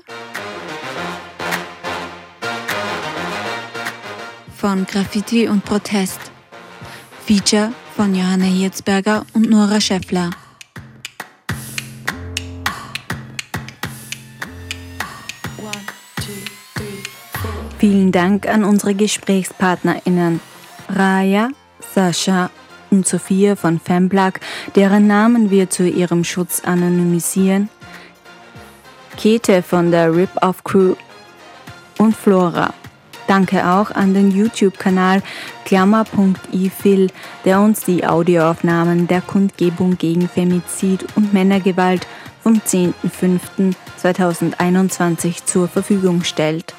[4.62, 6.20] von Graffiti und Protest.
[7.26, 10.30] Feature von Johanna Hirzberger und Nora Schäffler.
[17.80, 20.39] Vielen Dank an unsere GesprächspartnerInnen
[20.89, 21.49] Raya,
[21.95, 22.51] Sascha
[22.91, 24.39] und Sophia von Femplug,
[24.76, 27.68] deren Namen wir zu ihrem Schutz anonymisieren
[29.18, 30.93] Kete von der Rip-Off Crew
[31.97, 32.76] und Flora.
[33.32, 35.23] Danke auch an den YouTube-Kanal
[35.63, 37.07] klammer.ifil,
[37.45, 42.05] der uns die Audioaufnahmen der Kundgebung gegen Femizid und Männergewalt
[42.43, 46.75] vom 10.05.2021 zur Verfügung stellt.